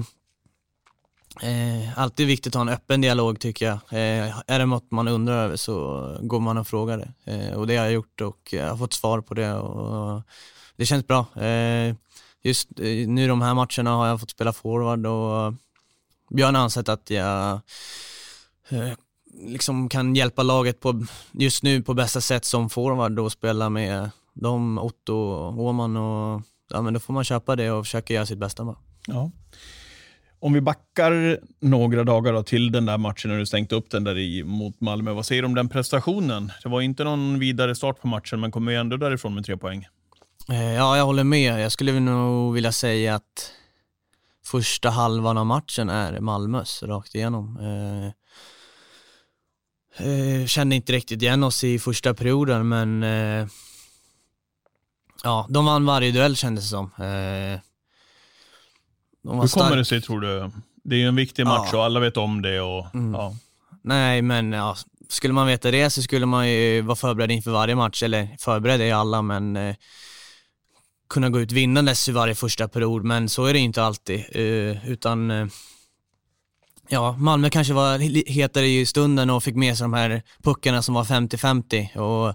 eh, 1.42 1.98
alltid 1.98 2.26
viktigt 2.26 2.50
att 2.50 2.54
ha 2.54 2.62
en 2.62 2.68
öppen 2.68 3.00
dialog 3.00 3.40
tycker 3.40 3.66
jag. 3.66 3.74
Eh, 3.74 4.40
är 4.46 4.58
det 4.58 4.66
något 4.66 4.90
man 4.90 5.08
undrar 5.08 5.44
över 5.44 5.56
så 5.56 6.18
går 6.22 6.40
man 6.40 6.58
och 6.58 6.66
frågar 6.66 6.98
det. 6.98 7.32
Eh, 7.32 7.58
och 7.58 7.66
det 7.66 7.76
har 7.76 7.84
jag 7.84 7.94
gjort 7.94 8.20
och 8.20 8.48
jag 8.52 8.68
har 8.68 8.76
fått 8.76 8.92
svar 8.92 9.20
på 9.20 9.34
det 9.34 9.54
och 9.54 10.22
det 10.76 10.86
känns 10.86 11.06
bra. 11.06 11.42
Eh, 11.42 11.94
just 12.42 12.80
eh, 12.80 13.08
nu 13.08 13.28
de 13.28 13.42
här 13.42 13.54
matcherna 13.54 13.90
har 13.90 14.06
jag 14.06 14.20
fått 14.20 14.30
spela 14.30 14.52
forward 14.52 15.06
och 15.06 15.54
Björn 16.34 16.54
har 16.54 16.62
ansett 16.62 16.88
att 16.88 17.10
jag 17.10 17.60
eh, 18.68 18.92
liksom 19.46 19.88
kan 19.88 20.14
hjälpa 20.14 20.42
laget 20.42 20.80
på, 20.80 21.04
just 21.32 21.62
nu 21.62 21.82
på 21.82 21.94
bästa 21.94 22.20
sätt 22.20 22.44
som 22.44 22.70
forward 22.70 23.18
och 23.18 23.32
spela 23.32 23.70
med 23.70 24.10
dem, 24.34 24.78
Otto 24.78 25.14
och 25.14 25.60
Åman 25.60 25.96
och 25.96 26.42
ja 26.70 26.82
men 26.82 26.94
då 26.94 27.00
får 27.00 27.14
man 27.14 27.24
köpa 27.24 27.56
det 27.56 27.70
och 27.70 27.84
försöka 27.84 28.14
göra 28.14 28.26
sitt 28.26 28.38
bästa 28.38 28.64
bara. 28.64 28.76
Ja. 29.06 29.30
Om 30.40 30.52
vi 30.52 30.60
backar 30.60 31.38
några 31.60 32.04
dagar 32.04 32.32
då 32.32 32.42
till 32.42 32.72
den 32.72 32.86
där 32.86 32.98
matchen 32.98 33.30
när 33.30 33.38
du 33.38 33.46
stängt 33.46 33.72
upp 33.72 33.90
den 33.90 34.04
där 34.04 34.18
i, 34.18 34.44
mot 34.44 34.80
Malmö. 34.80 35.12
Vad 35.12 35.26
säger 35.26 35.42
du 35.42 35.46
om 35.46 35.54
den 35.54 35.68
prestationen? 35.68 36.52
Det 36.62 36.68
var 36.68 36.80
inte 36.80 37.04
någon 37.04 37.38
vidare 37.38 37.74
start 37.74 38.00
på 38.00 38.08
matchen, 38.08 38.40
men 38.40 38.50
kommer 38.50 38.72
ju 38.72 38.78
ändå 38.78 38.96
därifrån 38.96 39.34
med 39.34 39.44
tre 39.44 39.56
poäng. 39.56 39.86
Eh, 40.50 40.72
Ja, 40.74 40.96
jag 40.96 41.04
håller 41.04 41.24
med. 41.24 41.60
Jag 41.60 41.72
skulle 41.72 42.00
nog 42.00 42.54
vilja 42.54 42.72
säga 42.72 43.14
att 43.14 43.52
första 44.52 44.90
halvan 44.90 45.38
av 45.38 45.46
matchen 45.46 45.88
är 45.88 46.20
Malmös 46.20 46.82
rakt 46.82 47.14
igenom. 47.14 47.56
Eh, 47.60 48.06
eh, 50.06 50.46
kände 50.46 50.76
inte 50.76 50.92
riktigt 50.92 51.22
igen 51.22 51.44
oss 51.44 51.64
i 51.64 51.78
första 51.78 52.14
perioden, 52.14 52.68
men 52.68 53.02
eh, 53.02 53.46
ja, 55.24 55.46
de 55.50 55.64
vann 55.64 55.86
varje 55.86 56.12
duell 56.12 56.36
kändes 56.36 56.64
det 56.64 56.68
som. 56.70 56.84
Eh, 56.84 57.60
de 59.22 59.40
Hur 59.40 59.48
kommer 59.48 59.76
det 59.76 59.84
sig 59.84 60.02
tror 60.02 60.20
du? 60.20 60.50
Det 60.84 60.94
är 60.94 60.98
ju 60.98 61.06
en 61.08 61.16
viktig 61.16 61.46
match 61.46 61.68
Ja. 61.72 61.78
och 61.78 61.84
alla 61.84 62.00
vet 62.00 62.16
om 62.16 62.42
det. 62.42 62.60
Och, 62.60 62.94
Mm. 62.94 63.14
ja. 63.14 63.34
Nej, 63.82 64.22
men 64.22 64.52
ja, 64.52 64.76
skulle 65.08 65.34
man 65.34 65.46
veta 65.46 65.70
det 65.70 65.90
så 65.90 66.02
skulle 66.02 66.26
man 66.26 66.50
ju 66.50 66.80
vara 66.80 66.96
förberedd 66.96 67.30
inför 67.30 67.50
varje 67.50 67.74
match, 67.74 68.02
eller 68.02 68.36
förberedd 68.40 68.80
är 68.80 68.84
ju 68.84 68.92
alla, 68.92 69.22
men 69.22 69.56
eh, 69.56 69.74
kunna 71.12 71.30
gå 71.30 71.40
ut 71.40 71.52
vinnandes 71.52 72.08
i 72.08 72.12
varje 72.12 72.34
första 72.34 72.68
period, 72.68 73.04
men 73.04 73.28
så 73.28 73.44
är 73.44 73.52
det 73.52 73.58
inte 73.58 73.82
alltid, 73.82 74.24
eh, 74.32 74.90
utan 74.90 75.30
eh, 75.30 75.46
ja, 76.88 77.16
Malmö 77.18 77.50
kanske 77.50 77.74
var 77.74 77.98
hetare 78.30 78.66
i 78.66 78.86
stunden 78.86 79.30
och 79.30 79.42
fick 79.44 79.56
med 79.56 79.78
sig 79.78 79.84
de 79.84 79.92
här 79.92 80.22
puckarna 80.42 80.82
som 80.82 80.94
var 80.94 81.04
50-50 81.04 81.96
och 81.96 82.34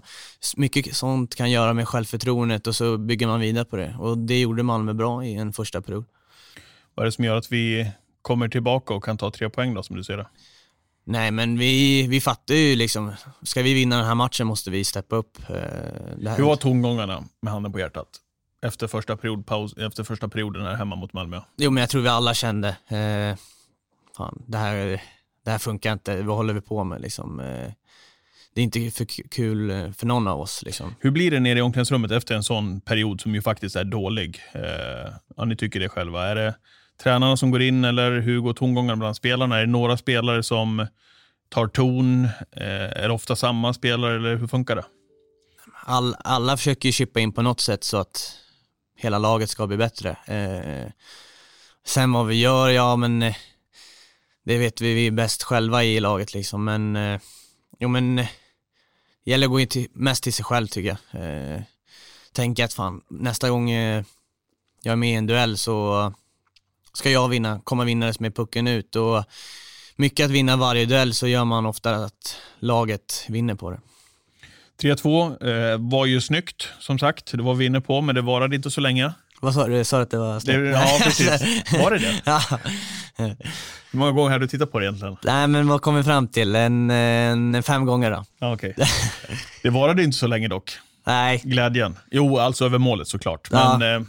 mycket 0.56 0.96
sånt 0.96 1.34
kan 1.34 1.50
göra 1.50 1.74
med 1.74 1.88
självförtroendet 1.88 2.66
och 2.66 2.76
så 2.76 2.98
bygger 2.98 3.26
man 3.26 3.40
vidare 3.40 3.64
på 3.64 3.76
det 3.76 3.96
och 3.98 4.18
det 4.18 4.40
gjorde 4.40 4.62
Malmö 4.62 4.92
bra 4.92 5.24
i 5.24 5.34
en 5.34 5.52
första 5.52 5.82
period. 5.82 6.04
Vad 6.94 7.04
är 7.04 7.06
det 7.06 7.12
som 7.12 7.24
gör 7.24 7.36
att 7.36 7.52
vi 7.52 7.90
kommer 8.22 8.48
tillbaka 8.48 8.94
och 8.94 9.04
kan 9.04 9.18
ta 9.18 9.30
tre 9.30 9.50
poäng 9.50 9.74
då, 9.74 9.82
som 9.82 9.96
du 9.96 10.04
ser 10.04 10.16
det? 10.16 10.26
Nej 11.04 11.30
men 11.30 11.58
vi, 11.58 12.06
vi 12.06 12.20
fattar 12.20 12.54
ju 12.54 12.76
liksom, 12.76 13.12
ska 13.42 13.62
vi 13.62 13.74
vinna 13.74 13.96
den 13.96 14.06
här 14.06 14.14
matchen 14.14 14.46
måste 14.46 14.70
vi 14.70 14.84
steppa 14.84 15.16
upp. 15.16 15.38
eh. 15.48 16.34
Hur 16.36 16.44
var 16.44 16.56
tongångarna 16.56 17.24
med 17.42 17.52
handen 17.52 17.72
på 17.72 17.78
hjärtat? 17.78 18.08
Efter 18.62 18.86
första, 18.86 19.16
period, 19.16 19.46
paus, 19.46 19.76
efter 19.76 20.04
första 20.04 20.28
perioden 20.28 20.62
här 20.62 20.74
hemma 20.74 20.96
mot 20.96 21.12
Malmö? 21.12 21.40
Jo, 21.56 21.70
men 21.70 21.80
jag 21.80 21.90
tror 21.90 22.02
vi 22.02 22.08
alla 22.08 22.34
kände, 22.34 22.68
eh, 22.68 23.38
fan, 24.16 24.42
det 24.46 24.58
här, 24.58 25.02
det 25.44 25.50
här 25.50 25.58
funkar 25.58 25.92
inte, 25.92 26.22
vad 26.22 26.36
håller 26.36 26.54
vi 26.54 26.60
på 26.60 26.84
med 26.84 27.00
liksom? 27.00 27.40
Eh, 27.40 27.72
det 28.54 28.60
är 28.60 28.64
inte 28.64 28.90
för 28.90 29.04
kul 29.30 29.70
eh, 29.70 29.92
för 29.92 30.06
någon 30.06 30.28
av 30.28 30.40
oss. 30.40 30.62
Liksom. 30.66 30.94
Hur 31.00 31.10
blir 31.10 31.30
det 31.30 31.40
nere 31.40 31.58
i 31.58 31.62
omklädningsrummet 31.62 32.10
efter 32.10 32.34
en 32.34 32.42
sån 32.42 32.80
period 32.80 33.20
som 33.20 33.34
ju 33.34 33.42
faktiskt 33.42 33.76
är 33.76 33.84
dålig? 33.84 34.40
Eh, 34.52 35.12
ja, 35.36 35.44
ni 35.44 35.56
tycker 35.56 35.80
det 35.80 35.88
själva. 35.88 36.26
Är 36.26 36.34
det 36.34 36.54
tränarna 37.02 37.36
som 37.36 37.50
går 37.50 37.62
in 37.62 37.84
eller 37.84 38.20
hur 38.20 38.40
går 38.40 38.52
tongångarna 38.52 38.96
bland 38.96 39.16
spelarna? 39.16 39.56
Är 39.56 39.60
det 39.60 39.72
några 39.72 39.96
spelare 39.96 40.42
som 40.42 40.86
tar 41.48 41.66
ton? 41.66 42.24
Eh, 42.52 43.02
är 43.02 43.08
det 43.08 43.14
ofta 43.14 43.36
samma 43.36 43.74
spelare 43.74 44.16
eller 44.16 44.36
hur 44.36 44.46
funkar 44.46 44.76
det? 44.76 44.84
All, 45.84 46.16
alla 46.18 46.56
försöker 46.56 46.88
ju 46.88 46.92
chippa 46.92 47.20
in 47.20 47.32
på 47.32 47.42
något 47.42 47.60
sätt 47.60 47.84
så 47.84 47.96
att 47.96 48.34
hela 48.98 49.18
laget 49.18 49.50
ska 49.50 49.66
bli 49.66 49.76
bättre. 49.76 50.16
Eh, 50.26 50.92
sen 51.84 52.12
vad 52.12 52.26
vi 52.26 52.34
gör, 52.34 52.68
ja 52.68 52.96
men 52.96 53.22
eh, 53.22 53.36
det 54.44 54.58
vet 54.58 54.80
vi, 54.80 54.94
vi 54.94 55.06
är 55.06 55.10
bäst 55.10 55.42
själva 55.42 55.84
i 55.84 56.00
laget 56.00 56.34
liksom. 56.34 56.64
Men, 56.64 56.96
eh, 56.96 57.20
jo 57.78 57.88
men, 57.88 58.18
eh, 58.18 58.28
det 59.24 59.30
gäller 59.30 59.46
att 59.46 59.50
gå 59.50 59.60
in 59.60 59.68
till, 59.68 59.88
mest 59.92 60.22
till 60.22 60.32
sig 60.32 60.44
själv 60.44 60.66
tycker 60.66 60.98
jag. 61.10 61.22
Eh, 61.22 61.62
tänka 62.32 62.64
att 62.64 62.74
fan, 62.74 63.00
nästa 63.08 63.50
gång 63.50 63.70
eh, 63.70 64.04
jag 64.82 64.92
är 64.92 64.96
med 64.96 65.10
i 65.10 65.14
en 65.14 65.26
duell 65.26 65.58
så 65.58 66.12
ska 66.92 67.10
jag 67.10 67.28
vinna, 67.28 67.60
komma 67.64 67.84
vinnare 67.84 68.12
med 68.18 68.36
pucken 68.36 68.66
ut 68.66 68.96
och 68.96 69.24
mycket 69.96 70.24
att 70.24 70.30
vinna 70.30 70.56
varje 70.56 70.86
duell 70.86 71.14
så 71.14 71.26
gör 71.26 71.44
man 71.44 71.66
ofta 71.66 71.94
att 71.94 72.36
laget 72.58 73.24
vinner 73.28 73.54
på 73.54 73.70
det. 73.70 73.80
3-2 74.82 75.72
eh, 75.72 75.78
var 75.78 76.06
ju 76.06 76.20
snyggt, 76.20 76.68
som 76.78 76.98
sagt. 76.98 77.32
Det 77.32 77.42
var 77.42 77.54
vi 77.54 77.66
inne 77.66 77.80
på, 77.80 78.00
men 78.00 78.14
det 78.14 78.22
varade 78.22 78.56
inte 78.56 78.70
så 78.70 78.80
länge. 78.80 79.12
Vad 79.40 79.54
sa 79.54 79.66
du? 79.66 79.84
Sa 79.84 79.96
du 79.96 80.02
att 80.02 80.10
det 80.10 80.18
var 80.18 80.40
snyggt? 80.40 80.58
Det, 80.58 80.70
ja, 80.70 80.98
precis. 81.04 81.28
Var 81.72 81.90
det 81.90 81.98
det? 81.98 82.22
ja. 82.24 82.40
Hur 83.90 83.98
många 83.98 84.12
gånger 84.12 84.30
har 84.30 84.38
du 84.38 84.46
tittat 84.46 84.72
på 84.72 84.78
det 84.78 84.84
egentligen? 84.84 85.16
Nej, 85.24 85.46
men 85.46 85.68
vad 85.68 85.82
kom 85.82 85.94
vi 85.94 86.02
fram 86.02 86.28
till? 86.28 86.56
En, 86.56 86.90
en 86.90 87.62
fem 87.62 87.86
gånger 87.86 88.10
då. 88.10 88.24
Ja, 88.40 88.54
okay. 88.54 88.72
Det 89.62 89.70
varade 89.70 90.04
inte 90.04 90.16
så 90.16 90.26
länge 90.26 90.48
dock. 90.48 90.78
Nej. 91.06 91.40
Glädjen. 91.44 91.98
Jo, 92.10 92.38
alltså 92.38 92.64
över 92.64 92.78
målet 92.78 93.08
såklart. 93.08 93.50
Men 93.50 93.80
ja. 93.80 93.94
eh, 93.96 94.02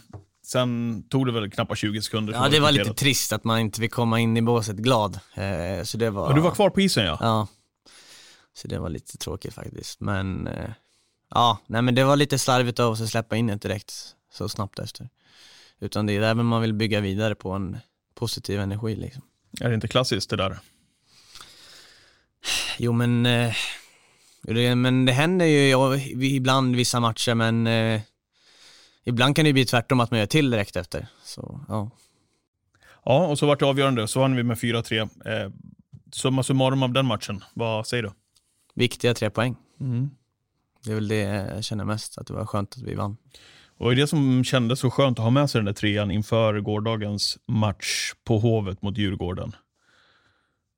sen 0.45 1.03
tog 1.10 1.25
det 1.25 1.32
väl 1.32 1.51
knappt 1.51 1.77
20 1.77 2.01
sekunder. 2.01 2.34
Ja, 2.34 2.49
det 2.49 2.60
var 2.60 2.71
lite 2.71 2.93
trist 2.93 3.34
att 3.34 3.43
man 3.43 3.60
inte 3.60 3.79
fick 3.79 3.91
komma 3.91 4.19
in 4.19 4.38
i 4.38 4.41
båset 4.41 4.77
glad. 4.77 5.19
Eh, 5.34 5.84
så 5.84 5.97
det 5.97 6.10
var... 6.10 6.27
Och 6.27 6.36
du 6.36 6.41
var 6.41 6.51
kvar 6.51 6.69
på 6.69 6.82
isen 6.82 7.05
ja? 7.05 7.17
Ja. 7.21 7.47
Så 8.60 8.67
det 8.67 8.80
var 8.80 8.89
lite 8.89 9.17
tråkigt 9.17 9.54
faktiskt. 9.54 10.00
Men 10.00 10.48
eh, 10.48 10.69
ja, 11.30 11.60
nej 11.67 11.82
men 11.82 11.95
det 11.95 12.04
var 12.04 12.15
lite 12.15 12.39
slarvigt 12.39 12.80
av 12.80 12.91
oss 12.91 13.02
att 13.02 13.10
släppa 13.10 13.36
in 13.36 13.48
det 13.48 13.56
direkt 13.56 13.93
så 14.32 14.50
snabbt 14.50 14.80
efter. 14.80 15.10
Utan 15.80 16.06
det 16.06 16.13
är 16.13 16.22
där 16.22 16.34
man 16.34 16.62
vill 16.62 16.74
bygga 16.74 17.00
vidare 17.00 17.36
på 17.36 17.52
en 17.52 17.78
positiv 18.15 18.60
energi 18.60 18.95
liksom. 18.95 19.24
Är 19.62 19.69
det 19.69 19.76
inte 19.76 19.88
klassiskt 19.88 20.30
det 20.30 20.36
där? 20.36 20.60
Jo 22.78 22.91
men, 22.91 23.26
eh, 23.26 23.54
det, 24.41 24.76
men 24.76 25.06
det 25.06 25.12
händer 25.12 25.45
ju 25.45 25.69
ja, 25.69 25.98
ibland 26.22 26.76
vissa 26.76 27.00
matcher 27.00 27.34
men 27.36 27.67
eh, 27.67 28.02
ibland 29.04 29.36
kan 29.36 29.45
det 29.45 29.54
bli 29.54 29.65
tvärtom 29.65 30.00
att 30.00 30.12
man 30.12 30.19
gör 30.19 30.28
till 30.28 30.50
direkt 30.50 30.76
efter. 30.76 31.08
Så, 31.24 31.62
ja. 31.67 31.91
ja, 33.06 33.28
och 33.28 33.39
så 33.39 33.45
vart 33.45 33.60
det 33.60 33.65
avgörande. 33.65 34.08
Så 34.08 34.19
vann 34.19 34.36
vi 34.36 34.43
med 34.43 34.58
4-3. 34.58 35.10
Eh, 35.26 35.52
summa 36.12 36.43
summarum 36.43 36.84
av 36.84 36.93
den 36.93 37.06
matchen, 37.06 37.43
vad 37.54 37.88
säger 37.88 38.04
du? 38.04 38.12
Viktiga 38.80 39.13
tre 39.13 39.30
poäng. 39.30 39.56
Mm. 39.80 40.10
Det 40.84 40.92
är 40.92 40.96
väl 40.96 41.08
det 41.08 41.15
jag 41.56 41.63
känner 41.63 41.86
mest, 41.86 42.18
att 42.18 42.28
det 42.28 42.34
var 42.34 42.46
skönt 42.46 42.74
att 42.78 42.84
vi 42.84 42.96
vann. 42.96 43.18
Och 43.78 43.96
det 43.96 44.08
som 44.08 44.44
kändes 44.44 44.80
så 44.80 44.92
skönt 44.92 45.20
att 45.20 45.24
ha 45.24 45.30
med 45.30 45.50
sig 45.50 45.60
den 45.60 45.65
där 45.65 45.74
trean 45.74 46.12
inför 46.12 46.60
gårdagens 46.60 47.38
match 47.48 48.13
på 48.24 48.39
Hovet 48.39 48.82
mot 48.82 48.98
Djurgården. 48.98 49.56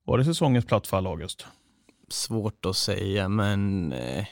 Var 0.05 0.17
det 0.17 0.25
säsongens 0.25 0.65
plattfall, 0.65 1.07
August? 1.07 1.45
Svårt 2.09 2.65
att 2.65 2.77
säga, 2.77 3.29
men 3.29 3.93
eh, 3.93 4.25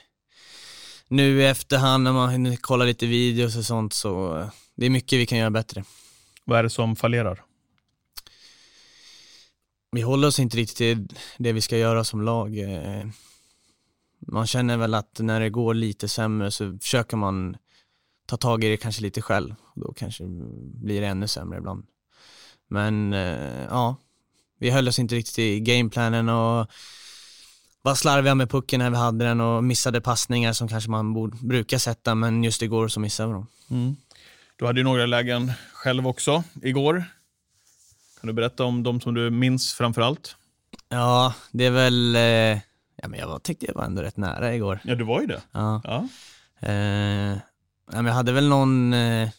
nu 1.08 1.42
i 1.42 1.46
efterhand 1.46 2.04
när 2.04 2.14
man 2.14 2.58
kollar 2.58 2.86
lite 2.86 3.06
videos 3.06 3.58
och 3.58 3.66
sånt 3.66 3.94
så 3.94 4.38
eh, 4.38 4.50
det 4.76 4.86
är 4.86 4.90
mycket 4.90 5.20
vi 5.20 5.26
kan 5.26 5.38
göra 5.38 5.52
bättre. 5.52 5.84
Vad 6.46 6.60
är 6.60 6.64
det 6.64 6.70
som 6.70 6.96
fallerar? 6.96 7.44
Vi 9.92 10.02
håller 10.02 10.28
oss 10.28 10.40
inte 10.40 10.58
riktigt 10.58 10.78
till 10.78 11.08
det 11.38 11.54
vi 11.54 11.62
ska 11.62 11.78
göra 11.78 12.04
som 12.04 12.22
lag. 12.22 12.58
Eh, 12.58 13.06
man 14.20 14.48
känner 14.48 14.78
väl 14.78 14.94
att 14.94 15.20
när 15.20 15.40
det 15.40 15.50
går 15.50 15.74
lite 15.74 16.08
sämre 16.08 16.52
så 16.52 16.78
försöker 16.82 17.18
man 17.18 17.58
ta 18.26 18.38
tag 18.38 18.64
i 18.64 18.70
det 18.70 18.78
kanske 18.78 19.02
lite 19.02 19.22
själv. 19.22 19.56
Då 19.76 19.94
kanske 19.94 20.24
blir 20.74 21.02
det 21.02 21.08
ännu 21.08 21.28
sämre 21.28 21.58
ibland. 21.58 21.86
Men 22.70 23.14
eh, 23.14 23.64
ja, 23.70 23.96
vi 24.60 24.70
höll 24.70 24.88
oss 24.88 25.00
inte 25.00 25.16
riktigt 25.16 25.40
i 25.40 25.60
gameplanen 25.60 26.30
och 26.30 26.68
var 27.82 27.96
slarviga 27.96 28.36
med 28.36 28.50
pucken 28.50 28.80
när 28.80 28.90
vi 28.90 28.98
hade 28.98 29.26
den 29.26 29.42
och 29.42 29.64
missade 29.64 30.02
passningar 30.02 30.54
som 30.54 30.68
kanske 30.68 30.90
man 30.90 31.14
borde, 31.14 31.38
brukar 31.42 31.78
sätta, 31.78 32.16
men 32.16 32.44
just 32.44 32.62
igår 32.62 32.88
så 32.88 33.00
missade 33.00 33.28
vi 33.28 33.34
dem. 33.34 33.48
Mm. 33.70 33.96
Du 34.56 34.66
hade 34.66 34.80
ju 34.80 34.84
några 34.84 35.06
lägen 35.06 35.52
själv 35.74 36.08
också 36.08 36.44
igår. 36.64 37.04
Kan 38.20 38.28
du 38.28 38.34
berätta 38.34 38.64
om 38.64 38.84
de 38.84 39.02
som 39.02 39.14
du 39.14 39.30
minns 39.30 39.74
framför 39.74 40.02
allt? 40.02 40.36
Ja, 40.90 41.34
det 41.52 41.66
är 41.66 41.72
väl, 41.72 42.16
eh, 42.16 42.62
ja 43.02 43.08
men 43.08 43.20
jag 43.20 43.44
tyckte 43.44 43.66
jag 43.66 43.74
var 43.74 43.84
ändå 43.84 44.02
rätt 44.02 44.18
nära 44.18 44.56
igår. 44.56 44.80
Ja, 44.84 44.96
du 44.96 45.04
var 45.04 45.22
ju 45.22 45.28
det. 45.28 45.42
Ja. 45.52 45.82
ja. 45.84 46.08
Eh, 46.60 47.38
jag 47.92 48.04
hade 48.04 48.32
väl 48.32 48.50
någon, 48.50 48.94
eh, 48.94 49.30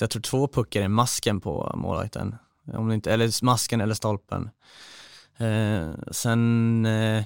jag 0.00 0.10
tror 0.10 0.22
två 0.22 0.48
puckar 0.48 0.82
i 0.82 0.88
masken 0.88 1.40
på 1.40 1.72
målvakten. 1.76 2.36
Om 2.72 2.92
inte, 2.92 3.12
eller 3.12 3.44
masken 3.44 3.80
eller 3.80 3.94
stolpen. 3.94 4.50
Eh, 5.36 5.90
sen 6.10 6.86
eh, 6.86 7.24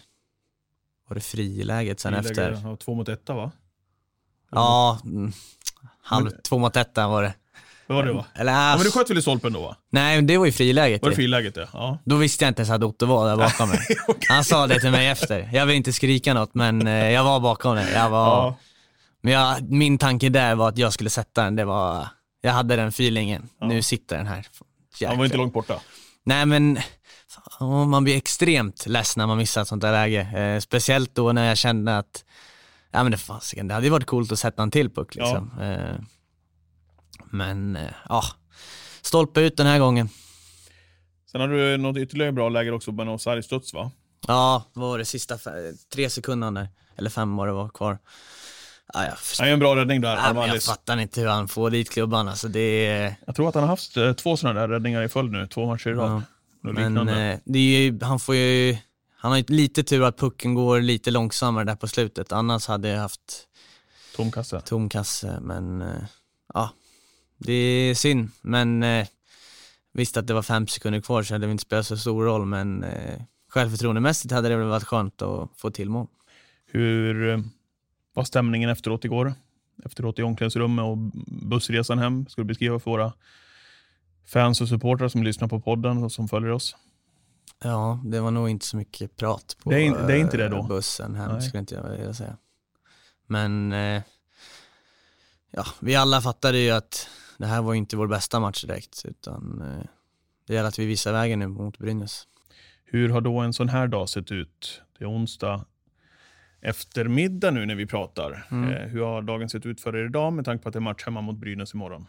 var 1.09 1.15
det 1.15 1.21
friläget 1.21 2.01
sen 2.01 2.13
friläge, 2.13 2.31
efter. 2.31 2.69
Ja, 2.69 2.77
två 2.77 2.95
mot 2.95 3.09
etta 3.09 3.35
va? 3.35 3.51
Ja, 4.51 4.99
mm, 5.05 5.33
halv, 6.03 6.31
två 6.31 6.59
mot 6.59 6.77
etta 6.77 7.09
var 7.09 7.23
det. 7.23 7.35
Var 7.89 8.05
det 8.05 8.13
va? 8.13 8.25
Eller, 8.35 8.53
ja, 8.53 8.75
men 8.77 8.85
du 8.85 8.91
sköt 8.91 9.11
väl 9.11 9.19
i 9.19 9.23
stolpen 9.23 9.53
då 9.53 9.61
va? 9.61 9.77
Nej, 9.91 10.23
det 10.23 10.39
var 10.39 10.47
ju 10.47 10.53
friläget. 10.53 11.03
Var 11.03 11.11
det 11.11 11.17
friläget 11.17 11.55
det? 11.55 11.69
Ja. 11.73 11.99
Då 12.05 12.17
visste 12.17 12.45
jag 12.45 12.51
inte 12.51 12.63
ens 12.63 12.71
att 12.71 12.83
Otto 12.83 13.07
var 13.07 13.29
där 13.29 13.37
bakom 13.37 13.69
mig. 13.69 13.79
okay. 14.09 14.27
Han 14.29 14.45
sa 14.45 14.67
det 14.67 14.81
till 14.81 14.91
mig 14.91 15.09
efter. 15.09 15.51
Jag 15.53 15.67
vill 15.67 15.77
inte 15.77 15.93
skrika 15.93 16.35
något, 16.35 16.55
men 16.55 16.87
eh, 16.87 17.11
jag 17.11 17.25
var 17.25 17.41
bakom 17.41 17.77
dig. 17.77 17.93
Jag 17.93 18.11
var... 18.11 18.27
Ja. 18.27 18.57
Men 19.23 19.33
jag, 19.33 19.71
min 19.71 19.99
tanke 19.99 20.29
där 20.29 20.55
var 20.55 20.69
att 20.69 20.79
jag 20.79 20.93
skulle 20.93 21.11
sätta 21.11 21.45
den. 21.45 21.57
Det 21.57 21.65
var, 21.65 22.09
jag 22.41 22.53
hade 22.53 22.77
den 22.77 22.89
feelingen. 22.89 23.49
Ja. 23.61 23.67
Nu 23.67 23.83
sitter 23.83 24.17
den 24.17 24.27
här. 24.27 24.37
Jäklar. 24.37 25.09
Han 25.09 25.19
var 25.19 25.25
inte 25.25 25.37
långt 25.37 25.53
borta. 25.53 25.81
Nej 26.25 26.47
men, 26.47 26.79
man 27.91 28.05
blir 28.05 28.17
extremt 28.17 28.87
ledsen 28.87 29.21
när 29.21 29.27
man 29.27 29.39
missar 29.39 29.63
ett 29.63 29.69
sånt 29.69 29.83
där 29.83 29.93
läge. 29.93 30.21
Eh, 30.21 30.61
speciellt 30.61 31.15
då 31.15 31.33
när 31.33 31.49
jag 31.49 31.59
kände 31.59 31.99
att, 31.99 32.25
ja 32.93 33.03
men 33.03 33.13
det, 33.13 33.19
fasiken, 33.19 33.69
det 33.69 33.75
hade 33.75 33.91
varit 33.91 34.07
coolt 34.07 34.33
att 34.33 34.39
sätta 34.39 34.63
en 34.63 34.71
till 34.71 34.91
puck 34.91 35.15
liksom. 35.15 35.53
Ja. 35.59 35.65
Eh, 35.65 35.95
men, 37.31 37.77
eh, 37.77 37.93
ja, 38.09 38.25
stolpe 39.03 39.41
ut 39.41 39.57
den 39.57 39.67
här 39.67 39.79
gången. 39.79 40.09
Sen 41.33 41.41
har 41.41 41.49
du 41.49 41.77
något 41.77 41.97
ytterligare 41.97 42.33
bra 42.33 42.49
läge 42.49 42.71
också 42.71 42.93
på 42.93 43.03
en 43.03 43.09
offside-studs 43.09 43.75
va? 43.75 43.91
Ja, 44.27 44.65
vad 44.73 44.89
var 44.89 44.99
det 44.99 45.05
sista, 45.05 45.39
tre 45.93 46.11
sekunder 46.11 46.51
där, 46.51 46.69
eller 46.97 47.11
fem 47.11 47.37
var 47.37 47.47
det 47.47 47.53
var 47.53 47.69
kvar. 47.69 47.99
Ja, 48.93 49.05
jag, 49.05 49.19
förstår. 49.19 49.43
han 49.43 49.49
gör 49.49 49.55
en 49.55 49.61
bra 49.61 49.77
räddning 49.77 50.01
där, 50.01 50.17
ja, 50.17 50.47
Jag 50.47 50.63
fattar 50.63 50.97
inte 50.99 51.21
hur 51.21 51.29
han 51.29 51.49
får 51.49 51.71
dit 51.71 51.91
klubban. 51.91 52.29
Alltså, 52.29 52.49
det 52.49 52.87
är... 52.87 53.17
Jag 53.27 53.37
tror 53.37 53.49
att 53.49 53.55
han 53.55 53.63
har 53.63 53.69
haft 53.69 53.97
eh, 53.97 54.13
två 54.13 54.37
sådana 54.37 54.61
där 54.61 54.69
räddningar 54.69 55.03
i 55.03 55.09
följd 55.09 55.33
nu, 55.33 55.47
två 55.47 55.67
matcher 55.67 55.91
i 55.91 55.95
rad. 55.95 56.11
Ja. 56.11 56.73
Men 56.73 57.09
eh, 57.09 57.39
det 57.45 57.59
är 57.59 57.81
ju, 57.81 57.99
han 58.03 58.21
får 58.21 58.35
ju, 58.35 58.77
han 59.17 59.31
har 59.31 59.39
ju 59.39 59.45
lite 59.49 59.83
tur 59.83 60.05
att 60.05 60.19
pucken 60.19 60.55
går 60.55 60.81
lite 60.81 61.11
långsammare 61.11 61.65
där 61.65 61.77
på 61.77 61.89
slutet. 61.89 62.33
Annars 62.33 62.67
hade 62.67 62.89
jag 62.89 63.01
haft 63.01 63.47
tom 64.17 64.33
kasse. 64.33 64.61
Tom 64.61 64.89
kasse, 64.89 65.39
men 65.41 65.83
eh, 65.83 66.03
ja, 66.55 66.71
det 67.39 67.53
är 67.53 67.95
synd. 67.95 68.31
Men 68.41 68.83
eh, 68.83 69.07
visst 69.93 70.17
att 70.17 70.27
det 70.27 70.35
var 70.35 70.43
fem 70.43 70.67
sekunder 70.67 71.01
kvar 71.01 71.23
så 71.23 71.35
hade 71.35 71.47
det 71.47 71.53
inte 71.53 71.63
spelat 71.63 71.87
så 71.87 71.97
stor 71.97 72.25
roll, 72.25 72.47
men 72.47 72.85
eh, 72.85 73.21
självförtroendemässigt 73.49 74.33
hade 74.33 74.49
det 74.49 74.57
väl 74.57 74.69
varit 74.69 74.85
skönt 74.85 75.23
att 75.23 75.51
få 75.57 75.71
till 75.71 75.91
mål. 75.91 76.07
Hur 76.67 77.29
eh, 77.29 77.41
var 78.15 78.25
stämningen 78.25 78.71
efteråt 78.71 79.05
igår? 79.05 79.35
Efteråt 79.85 80.19
i 80.19 80.23
omklädningsrummet 80.23 80.83
och 80.83 80.97
bussresan 81.27 81.99
hem. 81.99 82.27
Ska 82.29 82.43
du 82.43 82.47
beskriva 82.47 82.79
för 82.79 82.91
våra 82.91 83.13
fans 84.27 84.61
och 84.61 84.69
supportrar 84.69 85.09
som 85.09 85.23
lyssnar 85.23 85.49
på 85.49 85.61
podden 85.61 86.05
och 86.05 86.13
som 86.13 86.29
följer 86.29 86.51
oss? 86.51 86.77
Ja, 87.63 88.01
det 88.05 88.21
var 88.21 88.31
nog 88.31 88.49
inte 88.49 88.67
så 88.67 88.77
mycket 88.77 89.17
prat 89.17 89.57
på 89.63 89.71
det 89.71 89.87
är, 89.87 90.07
det 90.07 90.13
är 90.13 90.19
inte 90.19 90.37
det 90.37 90.49
då. 90.49 90.63
bussen 90.63 91.15
hem, 91.15 91.33
Nej. 91.33 91.43
skulle 91.43 91.61
inte 91.61 91.75
jag 91.75 91.91
vilja 91.91 92.15
säga. 92.15 92.37
Men 93.27 93.73
eh, 93.73 94.03
ja, 95.51 95.67
vi 95.81 95.97
alla 95.97 96.21
fattade 96.21 96.59
ju 96.59 96.71
att 96.71 97.09
det 97.39 97.47
här 97.47 97.63
var 97.63 97.75
inte 97.75 97.97
vår 97.97 98.07
bästa 98.07 98.41
match 98.41 98.65
direkt, 98.65 99.03
utan 99.05 99.63
eh, 99.63 99.85
det 100.47 100.55
gäller 100.55 100.69
att 100.69 100.79
vi 100.79 100.87
visar 100.87 101.13
vägen 101.13 101.39
nu 101.39 101.49
mot 101.49 101.79
Brynäs. 101.79 102.27
Hur 102.85 103.09
har 103.09 103.21
då 103.21 103.39
en 103.39 103.53
sån 103.53 103.69
här 103.69 103.87
dag 103.87 104.09
sett 104.09 104.33
ut? 104.33 104.83
Det 104.99 105.05
är 105.05 105.11
onsdag 105.11 105.65
eftermiddag 106.61 107.51
nu 107.51 107.67
när 107.67 107.75
vi 107.75 107.87
pratar. 107.87 108.47
Mm. 108.51 108.73
Eh, 108.73 108.89
hur 108.89 109.05
har 109.05 109.23
dagen 109.23 109.49
sett 109.49 109.67
ut 109.67 109.81
för 109.81 109.97
er 109.97 110.07
idag 110.07 110.33
med 110.33 110.45
tanke 110.45 110.63
på 110.63 110.69
att 110.69 110.73
det 110.73 110.79
är 110.79 110.81
match 110.81 111.05
hemma 111.05 111.21
mot 111.21 111.37
Brynäs 111.37 111.75
imorgon? 111.75 112.07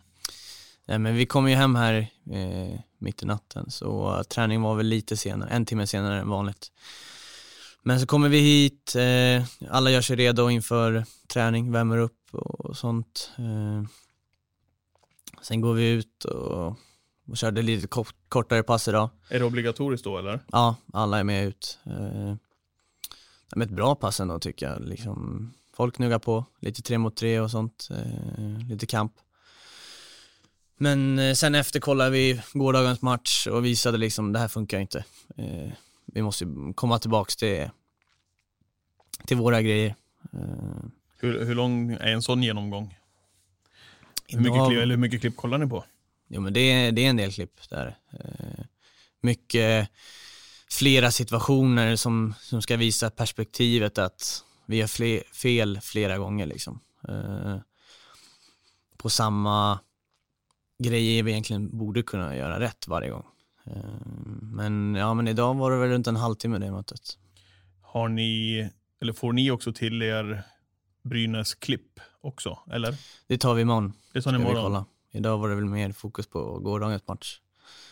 Nej, 0.87 0.99
men 0.99 1.15
vi 1.15 1.25
kom 1.25 1.49
ju 1.49 1.55
hem 1.55 1.75
här 1.75 2.07
eh, 2.31 2.79
mitt 2.97 3.23
i 3.23 3.25
natten, 3.25 3.71
så 3.71 4.17
uh, 4.17 4.23
träning 4.23 4.61
var 4.61 4.75
väl 4.75 4.85
lite 4.85 5.17
senare, 5.17 5.49
en 5.49 5.65
timme 5.65 5.87
senare 5.87 6.19
än 6.19 6.29
vanligt. 6.29 6.71
Men 7.83 7.99
så 7.99 8.07
kommer 8.07 8.29
vi 8.29 8.39
hit, 8.39 8.95
eh, 8.95 9.69
alla 9.69 9.91
gör 9.91 10.01
sig 10.01 10.15
redo 10.15 10.49
inför 10.49 11.05
träning, 11.27 11.71
värmer 11.71 11.97
upp 11.97 12.19
och 12.31 12.77
sånt. 12.77 13.31
Eh, 13.37 13.83
sen 15.41 15.61
går 15.61 15.73
vi 15.73 15.89
ut 15.89 16.25
och, 16.25 16.67
och 17.27 17.37
körde 17.37 17.61
lite 17.61 17.87
kort, 17.87 18.15
kortare 18.29 18.63
pass 18.63 18.87
idag. 18.87 19.09
Är 19.29 19.39
det 19.39 19.45
obligatoriskt 19.45 20.03
då 20.03 20.17
eller? 20.17 20.39
Ja, 20.51 20.75
alla 20.93 21.19
är 21.19 21.23
med 21.23 21.47
ut. 21.47 21.79
Eh, 21.85 22.35
men 23.55 23.61
ett 23.61 23.69
bra 23.69 23.95
pass 23.95 24.19
ändå 24.19 24.39
tycker 24.39 24.69
jag. 24.69 24.81
Liksom, 24.81 25.49
folk 25.75 25.97
gnuggar 25.97 26.19
på, 26.19 26.45
lite 26.59 26.81
tre 26.81 26.97
mot 26.97 27.15
tre 27.15 27.39
och 27.39 27.51
sånt, 27.51 27.87
eh, 27.91 28.67
lite 28.69 28.85
kamp. 28.85 29.13
Men 30.77 31.19
eh, 31.19 31.33
sen 31.33 31.55
efter 31.55 31.79
kollade 31.79 32.09
vi 32.09 32.41
gårdagens 32.53 33.01
match 33.01 33.47
och 33.47 33.65
visade 33.65 33.97
liksom 33.97 34.33
det 34.33 34.39
här 34.39 34.47
funkar 34.47 34.79
inte. 34.79 35.05
Eh, 35.37 35.71
vi 36.05 36.21
måste 36.21 36.45
komma 36.75 36.99
tillbaks 36.99 37.35
till, 37.35 37.69
till 39.25 39.37
våra 39.37 39.61
grejer. 39.61 39.95
Eh, 40.33 40.83
Hur, 41.17 41.45
hur 41.45 41.55
lång 41.55 41.91
är 41.91 42.07
en 42.13 42.21
sån 42.21 42.43
genomgång? 42.43 42.97
Hur 44.29 44.39
mycket, 44.39 44.67
klipp, 44.67 44.81
eller 44.81 44.95
hur 44.95 45.01
mycket 45.01 45.21
klipp 45.21 45.35
kollar 45.35 45.57
ni 45.57 45.67
på? 45.67 45.85
Jo 46.27 46.41
men 46.41 46.53
det 46.53 46.59
är, 46.59 46.91
det 46.91 47.05
är 47.05 47.09
en 47.09 47.17
del 47.17 47.31
klipp 47.31 47.69
där. 47.69 47.97
Eh, 48.11 48.65
mycket, 49.21 49.89
flera 50.69 51.11
situationer 51.11 51.95
som, 51.95 52.33
som 52.39 52.61
ska 52.61 52.77
visa 52.77 53.09
perspektivet 53.09 53.97
att 53.97 54.43
vi 54.65 54.77
gör 54.77 54.87
fle, 54.87 55.23
fel 55.33 55.79
flera 55.81 56.17
gånger 56.17 56.45
liksom. 56.45 56.79
Eh, 57.07 57.57
på 58.97 59.09
samma 59.09 59.79
grejer 60.83 61.23
vi 61.23 61.31
egentligen 61.31 61.77
borde 61.77 62.03
kunna 62.03 62.35
göra 62.35 62.59
rätt 62.59 62.87
varje 62.87 63.09
gång. 63.09 63.25
Eh, 63.65 64.07
men 64.41 64.95
ja 64.95 65.13
men 65.13 65.27
idag 65.27 65.53
var 65.53 65.71
det 65.71 65.77
väl 65.77 65.89
runt 65.89 66.07
en 66.07 66.15
halvtimme 66.15 66.57
det 66.57 66.71
mötet. 66.71 67.17
Har 67.81 68.09
ni, 68.09 68.69
eller 69.01 69.13
får 69.13 69.33
ni 69.33 69.51
också 69.51 69.73
till 69.73 70.01
er 70.01 70.43
Brynäs 71.03 71.55
klipp 71.55 71.99
också? 72.21 72.59
Eller? 72.71 72.95
Det 73.27 73.37
tar 73.37 73.53
vi 73.53 73.61
imorgon. 73.61 73.93
Det 74.13 74.21
tar 74.21 74.31
ni 74.31 74.37
vi 74.37 74.43
imorgon? 74.43 74.63
kolla. 74.63 74.85
Idag 75.11 75.37
var 75.37 75.49
det 75.49 75.55
väl 75.55 75.65
mer 75.65 75.91
fokus 75.91 76.27
på 76.27 76.59
gårdagens 76.59 77.07
match. 77.07 77.39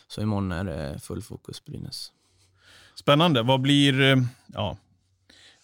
Så 0.08 0.20
imorgon 0.22 0.52
är 0.52 0.64
det 0.64 0.98
full 1.02 1.22
fokus 1.22 1.64
Brynäs. 1.64 2.12
Spännande. 2.94 3.42
Vad 3.42 3.60
blir... 3.60 4.00
eh, 4.00 4.16
Ja, 4.46 4.76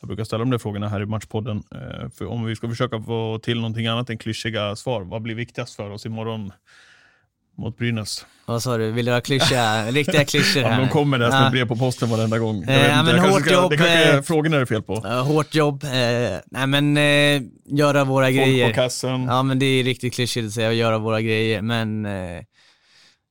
jag 0.00 0.07
brukar 0.09 0.24
ställa 0.24 0.44
de 0.44 0.50
där 0.50 0.59
frågorna 0.59 0.88
här 0.88 1.03
i 1.03 1.07
Matchpodden. 1.07 1.62
eh, 1.70 2.09
För 2.11 2.27
om 2.27 2.44
vi 2.44 2.57
ska 2.57 2.68
försöka 2.68 3.03
få 3.03 3.38
till 3.42 3.57
någonting 3.61 3.87
annat 3.87 4.11
än 4.11 4.18
klyschiga 4.18 4.77
svar. 4.77 5.03
Vad 5.03 5.22
blir 5.22 5.35
viktigast 5.35 5.74
för 5.74 5.90
oss 5.90 6.07
imorgon 6.07 6.53
mot 7.58 7.78
Brynäs? 7.78 8.26
Vad 8.46 8.62
sa 8.62 8.76
du, 8.76 8.90
vill 8.90 9.04
du 9.06 9.12
ha 9.12 9.20
klyschiga, 9.20 9.86
riktiga 9.90 10.24
klyschor 10.24 10.62
Ja, 10.62 10.68
här? 10.68 10.80
de 10.80 10.88
kommer 10.88 11.18
där 11.18 11.30
som 11.30 11.42
Ja. 11.42 11.50
brev 11.50 11.68
på 11.68 11.76
posten 11.76 12.10
varenda 12.10 12.38
gång. 12.38 12.64
Jag 12.66 12.74
Eh, 12.74 12.78
vet 12.82 12.90
ja, 12.90 13.00
inte, 13.00 13.12
men 13.14 13.24
jag 13.24 13.30
hårt 13.32 13.50
jobb, 13.50 13.70
det 13.70 13.76
kanske 13.76 13.94
är 13.94 14.16
eh, 14.16 14.22
frågorna 14.22 14.56
det 14.56 14.62
är 14.62 14.66
fel 14.66 14.82
på. 14.82 15.00
Ja, 15.04 15.20
hårt 15.20 15.54
jobb, 15.54 15.84
eh, 15.84 15.90
nej 16.46 16.66
men 16.66 16.96
eh, 16.96 17.42
göra 17.78 18.04
våra 18.04 18.24
Folk 18.26 18.36
grejer. 18.36 18.68
på 18.68 18.74
kassen. 18.74 19.24
Ja 19.24 19.42
men 19.42 19.58
det 19.58 19.66
är 19.66 19.84
riktigt 19.84 20.14
klyschigt 20.14 20.46
att 20.46 20.52
säga, 20.52 20.68
att 20.68 20.74
göra 20.74 20.98
våra 20.98 21.20
grejer, 21.20 21.62
men 21.62 22.06
eh, 22.06 22.42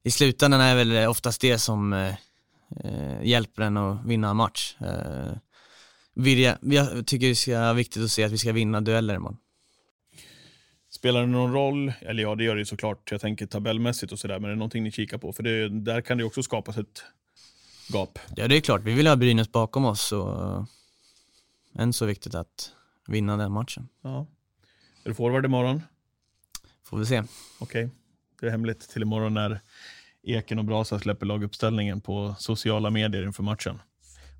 i 0.05 0.11
slutändan 0.11 0.61
är 0.61 0.75
väl 0.75 1.07
oftast 1.07 1.41
det 1.41 1.57
som 1.57 1.93
eh, 1.93 2.07
eh, 2.83 3.23
hjälper 3.23 3.61
en 3.63 3.77
att 3.77 4.05
vinna 4.05 4.29
en 4.29 4.35
match. 4.37 4.75
Eh, 4.81 5.37
vilja, 6.15 6.57
jag 6.61 7.07
tycker 7.07 7.27
det 7.27 7.35
ska 7.35 7.59
vara 7.59 7.73
viktigt 7.73 8.03
att 8.03 8.11
se 8.11 8.23
att 8.23 8.31
vi 8.31 8.37
ska 8.37 8.51
vinna 8.51 8.81
dueller 8.81 9.15
imorgon. 9.15 9.37
Spelar 11.03 11.21
det 11.21 11.27
någon 11.27 11.53
roll? 11.53 11.93
Eller 12.01 12.23
ja, 12.23 12.35
det 12.35 12.43
gör 12.43 12.55
det 12.55 12.59
ju 12.59 12.65
såklart. 12.65 13.11
Jag 13.11 13.21
tänker 13.21 13.45
tabellmässigt 13.45 14.11
och 14.11 14.19
sådär. 14.19 14.39
Men 14.39 14.45
är 14.45 14.49
det 14.49 14.55
någonting 14.55 14.83
ni 14.83 14.91
kikar 14.91 15.17
på? 15.17 15.33
För 15.33 15.43
det, 15.43 15.69
där 15.69 16.01
kan 16.01 16.17
det 16.17 16.23
också 16.23 16.43
skapas 16.43 16.77
ett 16.77 17.03
gap. 17.93 18.19
Ja 18.35 18.47
det 18.47 18.55
är 18.55 18.61
klart, 18.61 18.81
vi 18.81 18.93
vill 18.93 19.07
ha 19.07 19.15
Brynäs 19.15 19.51
bakom 19.51 19.85
oss 19.85 20.11
och 20.11 20.65
än 21.75 21.93
så 21.93 22.05
viktigt 22.05 22.35
att 22.35 22.71
vinna 23.07 23.37
den 23.37 23.51
matchen. 23.51 23.87
Ja. 24.01 24.27
Är 25.03 25.09
du 25.09 25.15
forward 25.15 25.45
imorgon? 25.45 25.81
Får 26.83 26.97
vi 26.97 27.05
se. 27.05 27.23
Okej. 27.59 27.89
Det 28.39 28.47
är 28.47 28.51
hemligt 28.51 28.89
till 28.89 29.01
imorgon 29.01 29.33
när 29.33 29.59
Eken 30.23 30.59
och 30.59 30.65
Brasa 30.65 30.99
släpper 30.99 31.25
laguppställningen 31.25 32.01
på 32.01 32.35
sociala 32.39 32.89
medier 32.89 33.23
inför 33.23 33.43
matchen. 33.43 33.79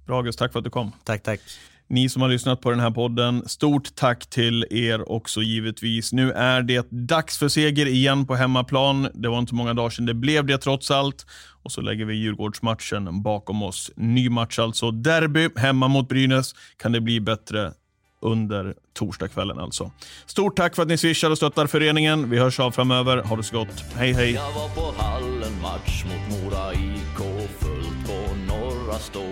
Bra 0.05 0.17
August, 0.17 0.39
tack 0.39 0.51
för 0.51 0.59
att 0.59 0.65
du 0.65 0.71
kom. 0.71 0.91
Tack, 1.03 1.23
tack. 1.23 1.41
Ni 1.89 2.09
som 2.09 2.21
har 2.21 2.29
lyssnat 2.29 2.61
på 2.61 2.71
den 2.71 2.79
här 2.79 2.91
podden, 2.91 3.49
stort 3.49 3.95
tack 3.95 4.29
till 4.29 4.65
er 4.69 5.11
också 5.11 5.41
givetvis. 5.41 6.13
Nu 6.13 6.31
är 6.31 6.61
det 6.61 6.87
dags 6.89 7.37
för 7.37 7.47
seger 7.47 7.85
igen 7.85 8.27
på 8.27 8.35
hemmaplan. 8.35 9.07
Det 9.13 9.29
var 9.29 9.39
inte 9.39 9.49
så 9.49 9.55
många 9.55 9.73
dagar 9.73 9.89
sedan 9.89 10.05
det 10.05 10.13
blev 10.13 10.45
det 10.45 10.57
trots 10.57 10.91
allt. 10.91 11.25
Och 11.63 11.71
så 11.71 11.81
lägger 11.81 12.05
vi 12.05 12.15
Djurgårdsmatchen 12.15 13.21
bakom 13.21 13.63
oss. 13.63 13.91
Ny 13.95 14.29
match 14.29 14.59
alltså. 14.59 14.91
Derby 14.91 15.49
hemma 15.55 15.87
mot 15.87 16.09
Brynäs. 16.09 16.55
Kan 16.77 16.91
det 16.91 17.01
bli 17.01 17.19
bättre 17.19 17.73
under 18.21 18.73
torsdagskvällen 18.93 19.59
alltså. 19.59 19.91
Stort 20.25 20.55
tack 20.55 20.75
för 20.75 20.81
att 20.81 20.87
ni 20.87 20.97
swishar 20.97 21.31
och 21.31 21.37
stöttar 21.37 21.67
föreningen. 21.67 22.29
Vi 22.29 22.39
hörs 22.39 22.59
av 22.59 22.71
framöver. 22.71 23.17
Ha 23.17 23.35
det 23.35 23.43
så 23.43 23.57
gott. 23.57 23.83
Hej 23.95 24.13
hej! 24.13 24.31
Jag 24.31 24.51
var 24.51 24.69
på 24.69 25.03
hallen 25.03 25.61
match 25.61 26.03
mot 26.03 26.43
Mora 26.43 26.73
IK 26.73 27.49
fullt 27.59 28.07
på 28.07 28.35
Norra 28.47 28.99
Stå. 28.99 29.23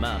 Men 0.00 0.20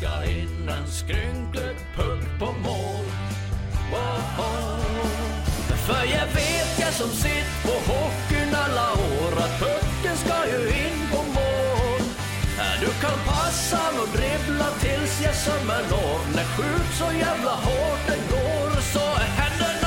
Skicka 0.00 0.24
in 0.24 0.68
en 0.68 0.86
skrynklig 0.86 1.76
puck 1.96 2.38
på 2.38 2.44
mål. 2.44 3.04
Woho. 3.90 4.80
För 5.86 6.04
jag 6.04 6.26
vet 6.26 6.78
jag 6.80 6.92
som 6.92 7.08
sitt 7.08 7.62
på 7.62 7.92
hockeyn 7.92 8.54
alla 8.54 8.92
år 8.92 9.32
att 9.38 9.58
pucken 9.58 10.16
ska 10.16 10.46
ju 10.46 10.68
in 10.68 11.00
på 11.12 11.16
mål. 11.16 12.02
Du 12.80 12.86
kan 12.86 13.18
passa 13.26 13.80
och 14.02 14.08
dribbla 14.08 14.70
tills 14.80 15.20
jag 15.24 15.34
sömmer 15.34 15.82
når. 15.90 16.20
När 16.34 16.44
skjut 16.44 16.90
så 16.98 17.12
jävla 17.18 17.50
hårt 17.50 18.06
den 18.06 18.22
går 18.30 18.80
så 18.80 19.06
händer 19.38 19.79